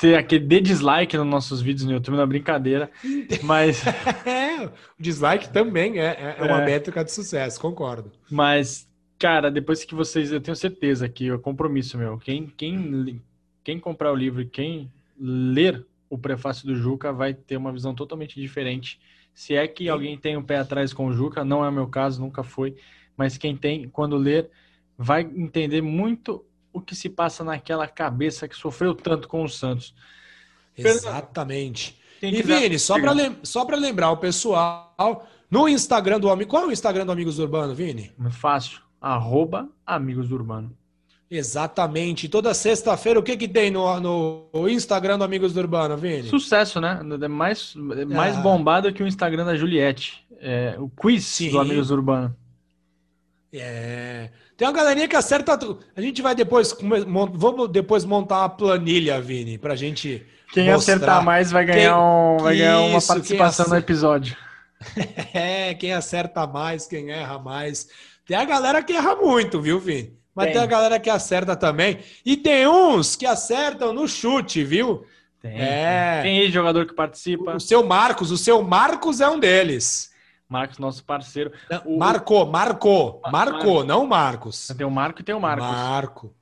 Ter 0.00 0.14
aquele 0.16 0.44
dê 0.46 0.60
dislike 0.60 1.16
nos 1.16 1.26
nossos 1.26 1.60
vídeos 1.60 1.84
no 1.86 1.92
YouTube, 1.92 2.18
é 2.20 2.26
brincadeira. 2.26 2.90
Mas, 3.42 3.84
É, 4.24 4.64
o 4.66 4.70
dislike 4.98 5.50
também 5.50 5.98
é, 5.98 6.04
é- 6.06 6.36
é 6.38 6.42
uma 6.44 6.62
É. 6.62 6.64
métrica 6.64 7.04
de 7.04 7.10
sucesso, 7.12 7.60
concordo. 7.60 8.12
mas, 8.30 8.88
cara, 9.18 9.50
depois 9.50 9.84
que 9.84 9.94
vocês. 9.94 10.30
Eu 10.30 10.40
tenho 10.40 10.56
certeza 10.56 11.08
que 11.08 11.30
é 11.30 11.38
compromisso 11.38 11.98
meu. 11.98 12.18
Quem, 12.18 12.46
quem, 12.56 13.20
quem 13.64 13.78
comprar 13.80 14.12
o 14.12 14.16
livro 14.16 14.40
e 14.42 14.46
quem 14.46 14.90
ler 15.18 15.84
o 16.08 16.16
prefácio 16.16 16.66
do 16.66 16.74
Juca 16.76 17.12
vai 17.12 17.34
ter 17.34 17.56
uma 17.56 17.72
visão 17.72 17.94
totalmente 17.94 18.40
diferente. 18.40 19.00
Se 19.34 19.54
é 19.54 19.66
que 19.68 19.88
alguém 19.88 20.16
tem 20.16 20.36
um 20.36 20.42
pé 20.42 20.58
atrás 20.58 20.92
com 20.92 21.06
o 21.06 21.12
Juca, 21.12 21.44
não 21.44 21.64
é 21.64 21.68
o 21.68 21.72
meu 21.72 21.86
caso, 21.86 22.20
nunca 22.20 22.42
foi. 22.42 22.76
Mas 23.16 23.36
quem 23.36 23.56
tem, 23.56 23.88
quando 23.88 24.16
ler, 24.16 24.48
vai 24.96 25.22
entender 25.22 25.80
muito 25.82 26.44
o 26.78 26.80
que 26.80 26.96
se 26.96 27.08
passa 27.08 27.44
naquela 27.44 27.86
cabeça 27.86 28.48
que 28.48 28.56
sofreu 28.56 28.94
tanto 28.94 29.28
com 29.28 29.44
o 29.44 29.48
Santos. 29.48 29.94
Exatamente. 30.76 31.98
E 32.22 32.42
Vini, 32.42 32.78
só 32.78 32.98
para 33.00 33.14
para 33.66 33.76
lembrar 33.76 34.10
o 34.10 34.16
pessoal, 34.16 35.28
no 35.50 35.68
Instagram 35.68 36.18
do 36.18 36.30
Amigo, 36.30 36.50
qual 36.50 36.64
é 36.64 36.66
o 36.66 36.72
Instagram 36.72 37.06
do 37.06 37.12
Amigos 37.12 37.36
do 37.36 37.42
Urbano, 37.42 37.74
Vini? 37.74 38.12
Fácil. 38.30 38.80
Arroba 39.00 39.68
Amigos 39.86 40.28
do 40.28 40.34
Urbano. 40.34 40.76
Exatamente. 41.30 42.28
Toda 42.28 42.54
sexta-feira, 42.54 43.20
o 43.20 43.22
que 43.22 43.36
que 43.36 43.46
tem 43.46 43.70
no, 43.70 44.00
no 44.00 44.68
Instagram 44.68 45.18
do 45.18 45.24
Amigos 45.24 45.52
do 45.52 45.60
Urbano, 45.60 45.96
Vini? 45.96 46.24
Sucesso, 46.24 46.80
né? 46.80 47.00
É 47.22 47.28
mais, 47.28 47.74
é 47.96 48.04
mais 48.04 48.36
Ah. 48.36 48.40
bombado 48.40 48.92
que 48.92 49.02
o 49.02 49.06
Instagram 49.06 49.44
da 49.44 49.54
Juliette. 49.54 50.26
É, 50.40 50.76
o 50.78 50.88
quiz 50.88 51.24
Sim. 51.26 51.50
do 51.50 51.60
Amigos 51.60 51.88
do 51.88 51.94
Urbano. 51.94 52.34
É. 53.52 54.30
Tem 54.58 54.66
uma 54.68 54.74
galerinha 54.74 55.06
que 55.08 55.16
acerta 55.16 55.56
tudo. 55.56 55.78
A 55.96 56.00
gente 56.02 56.20
vai 56.20 56.34
depois 56.34 56.76
vamos 57.34 57.70
depois 57.70 58.04
montar 58.04 58.40
uma 58.40 58.48
planilha, 58.50 59.20
Vini, 59.20 59.56
pra 59.56 59.74
gente 59.76 60.26
Quem 60.52 60.70
mostrar. 60.70 60.94
acertar 60.96 61.24
mais 61.24 61.50
vai 61.50 61.64
ganhar, 61.64 61.94
Quem- 61.94 62.02
um, 62.02 62.36
vai 62.42 62.56
ganhar 62.58 62.80
uma 62.80 62.98
Isso, 62.98 63.06
participação 63.08 63.64
quem 63.66 63.72
no 63.74 63.78
episódio. 63.78 64.36
É, 65.34 65.74
quem 65.74 65.92
acerta 65.92 66.46
mais, 66.46 66.86
quem 66.86 67.10
erra 67.10 67.38
mais. 67.38 67.88
Tem 68.26 68.36
a 68.36 68.44
galera 68.44 68.82
que 68.82 68.92
erra 68.92 69.16
muito, 69.16 69.60
viu, 69.60 69.78
Vini? 69.80 70.12
Mas 70.34 70.46
tem, 70.46 70.54
Tem. 70.54 70.62
a 70.62 70.66
galera 70.66 71.00
que 71.00 71.10
acerta 71.10 71.56
também. 71.56 71.98
E 72.24 72.36
tem 72.36 72.66
uns 72.68 73.16
que 73.16 73.26
acertam 73.26 73.92
no 73.92 74.06
chute, 74.06 74.62
viu? 74.64 75.04
Tem, 75.42 75.52
É. 75.60 76.20
tem 76.22 76.50
jogador 76.50 76.86
que 76.86 76.94
participa. 76.94 77.56
O 77.56 77.60
seu 77.60 77.82
Marcos, 77.84 78.30
o 78.30 78.36
seu 78.38 78.62
Marcos 78.62 79.20
é 79.20 79.28
um 79.28 79.38
deles. 79.38 80.10
Marcos, 80.48 80.78
nosso 80.78 81.04
parceiro. 81.04 81.52
Não, 81.70 81.82
O- 81.84 81.98
marcou, 81.98 82.46
marcou, 82.46 83.20
Ma- 83.24 83.30
marcou, 83.30 83.84
não 83.84 84.06
Marcos. 84.06 84.68
Tem 84.76 84.86
o 84.86 84.90
Marco 84.90 85.20
e 85.20 85.24
tem 85.24 85.34
o 85.34 85.40
Marcos. 85.40 85.66
Marco. 85.68 86.34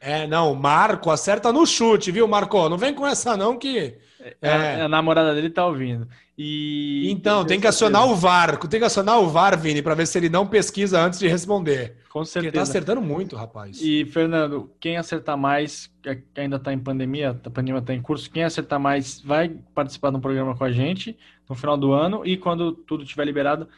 É, 0.00 0.26
não, 0.26 0.54
Marco 0.54 1.10
acerta 1.10 1.50
no 1.50 1.64
chute, 1.64 2.12
viu, 2.12 2.28
Marco? 2.28 2.68
Não 2.68 2.76
vem 2.76 2.92
com 2.92 3.06
essa 3.06 3.36
não 3.38 3.56
que... 3.56 3.96
É, 4.24 4.36
É. 4.40 4.80
A 4.80 4.88
namorada 4.88 5.34
dele 5.34 5.50
tá 5.50 5.66
ouvindo. 5.66 6.08
E 6.36 7.10
Então, 7.10 7.44
tem 7.44 7.60
que 7.60 7.66
acionar 7.66 8.08
o 8.08 8.16
VAR. 8.16 8.56
Tem 8.56 8.80
que 8.80 8.86
acionar 8.86 9.20
o 9.20 9.28
VAR, 9.28 9.58
Vini, 9.58 9.82
para 9.82 9.94
ver 9.94 10.06
se 10.06 10.16
ele 10.16 10.30
não 10.30 10.46
pesquisa 10.46 11.00
antes 11.00 11.18
de 11.18 11.28
responder. 11.28 11.98
Com 12.08 12.22
Porque 12.22 12.38
ele 12.38 12.46
tá 12.46 12.52
certeza. 12.52 12.62
acertando 12.62 13.02
muito, 13.02 13.36
rapaz. 13.36 13.80
E, 13.82 14.06
Fernando, 14.06 14.70
quem 14.80 14.96
acertar 14.96 15.36
mais, 15.36 15.90
que 16.02 16.40
ainda 16.40 16.56
está 16.56 16.72
em 16.72 16.78
pandemia, 16.78 17.38
a 17.44 17.50
pandemia 17.50 17.80
está 17.80 17.92
em 17.92 18.00
curso, 18.00 18.30
quem 18.30 18.44
acertar 18.44 18.80
mais 18.80 19.20
vai 19.20 19.50
participar 19.74 20.10
de 20.10 20.16
um 20.16 20.20
programa 20.20 20.56
com 20.56 20.64
a 20.64 20.72
gente 20.72 21.16
no 21.48 21.54
final 21.54 21.76
do 21.76 21.92
ano 21.92 22.22
e 22.24 22.36
quando 22.36 22.72
tudo 22.72 23.04
estiver 23.04 23.24
liberado, 23.24 23.68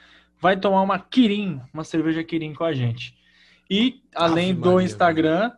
vai 0.41 0.57
tomar 0.57 0.83
uma 0.83 0.99
Kirin, 0.99 1.61
uma 1.75 1.83
cerveja 1.83 2.23
Kirin 2.23 2.55
com 2.55 2.65
a 2.65 2.73
gente. 2.73 3.17
E, 3.69 4.03
além 4.15 4.53
Ave 4.53 4.61
do 4.61 4.73
Maria, 4.73 4.87
Instagram, 4.87 5.51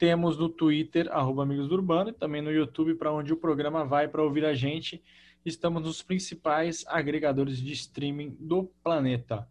temos 0.00 0.38
no 0.38 0.48
Twitter, 0.48 1.08
arroba 1.12 1.42
Amigos 1.42 1.68
do 1.68 1.74
Urbano, 1.74 2.08
e 2.08 2.12
também 2.14 2.40
no 2.40 2.50
YouTube, 2.50 2.94
para 2.94 3.12
onde 3.12 3.34
o 3.34 3.36
programa 3.36 3.84
vai 3.84 4.08
para 4.08 4.22
ouvir 4.22 4.46
a 4.46 4.54
gente. 4.54 5.02
Estamos 5.44 5.82
nos 5.82 6.00
principais 6.02 6.84
agregadores 6.88 7.58
de 7.58 7.70
streaming 7.74 8.34
do 8.40 8.64
planeta. 8.82 9.46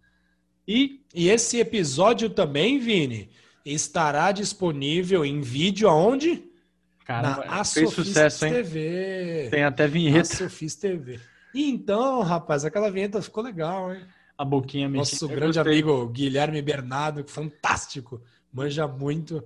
E 0.68 1.02
E 1.14 1.30
esse 1.30 1.60
episódio 1.60 2.32
também, 2.32 2.80
Vini, 2.80 3.30
estará 3.64 4.32
disponível 4.32 5.24
em 5.24 5.40
vídeo 5.40 5.88
aonde? 5.88 6.50
Cara, 7.06 7.30
Na 7.30 7.36
fez 7.36 7.52
Asofis 7.52 8.08
sucesso, 8.08 8.46
hein? 8.48 8.54
TV. 8.54 9.48
Tem 9.52 9.64
até 9.64 9.88
vinheta. 9.88 10.22
Asofis 10.22 10.76
TV. 10.76 11.20
Então, 11.54 12.22
rapaz, 12.22 12.66
aquela 12.66 12.90
vinheta 12.90 13.22
ficou 13.22 13.44
legal, 13.44 13.94
hein? 13.94 14.02
A 14.36 14.44
boquinha 14.44 14.90
Nosso 14.90 15.12
mexendo. 15.12 15.30
Eu 15.30 15.36
grande 15.36 15.60
gostei. 15.60 15.74
amigo 15.74 16.08
Guilherme 16.08 16.62
Bernardo, 16.62 17.24
fantástico. 17.28 18.20
Manja 18.52 18.88
muito. 18.88 19.44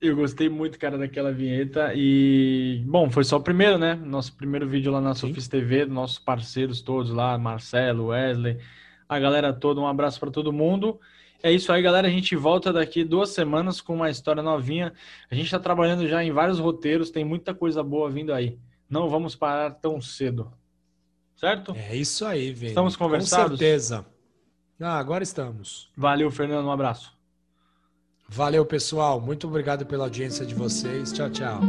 Eu 0.00 0.14
gostei 0.14 0.48
muito, 0.48 0.78
cara, 0.78 0.96
daquela 0.96 1.32
vinheta. 1.32 1.92
E, 1.94 2.84
bom, 2.86 3.10
foi 3.10 3.24
só 3.24 3.36
o 3.36 3.42
primeiro, 3.42 3.76
né? 3.78 3.94
Nosso 3.94 4.32
primeiro 4.36 4.68
vídeo 4.68 4.92
lá 4.92 5.00
na 5.00 5.12
Sofis 5.14 5.48
TV, 5.48 5.86
nossos 5.86 6.20
parceiros 6.20 6.80
todos 6.80 7.10
lá, 7.10 7.36
Marcelo, 7.36 8.06
Wesley, 8.06 8.58
a 9.08 9.18
galera 9.18 9.52
toda. 9.52 9.80
Um 9.80 9.88
abraço 9.88 10.20
para 10.20 10.30
todo 10.30 10.52
mundo. 10.52 11.00
É 11.42 11.50
isso 11.50 11.72
aí, 11.72 11.82
galera. 11.82 12.06
A 12.06 12.10
gente 12.10 12.36
volta 12.36 12.72
daqui 12.72 13.02
duas 13.02 13.30
semanas 13.30 13.80
com 13.80 13.94
uma 13.94 14.08
história 14.08 14.42
novinha. 14.42 14.92
A 15.28 15.34
gente 15.34 15.46
está 15.46 15.58
trabalhando 15.58 16.06
já 16.06 16.22
em 16.22 16.30
vários 16.30 16.60
roteiros, 16.60 17.10
tem 17.10 17.24
muita 17.24 17.52
coisa 17.52 17.82
boa 17.82 18.08
vindo 18.08 18.32
aí. 18.32 18.56
Não 18.88 19.08
vamos 19.08 19.34
parar 19.34 19.72
tão 19.72 20.00
cedo. 20.00 20.52
Certo? 21.34 21.74
É 21.76 21.96
isso 21.96 22.24
aí, 22.24 22.52
Vini. 22.52 22.68
Estamos 22.68 22.94
conversados? 22.94 23.52
Com 23.52 23.56
certeza. 23.56 24.06
Ah, 24.80 24.98
agora 24.98 25.24
estamos. 25.24 25.90
Valeu, 25.96 26.30
Fernando. 26.30 26.66
Um 26.66 26.72
abraço. 26.72 27.17
Valeu, 28.28 28.64
pessoal. 28.64 29.20
Muito 29.20 29.46
obrigado 29.46 29.86
pela 29.86 30.04
audiência 30.04 30.44
de 30.44 30.54
vocês. 30.54 31.12
Tchau, 31.12 31.30
tchau. 31.30 31.60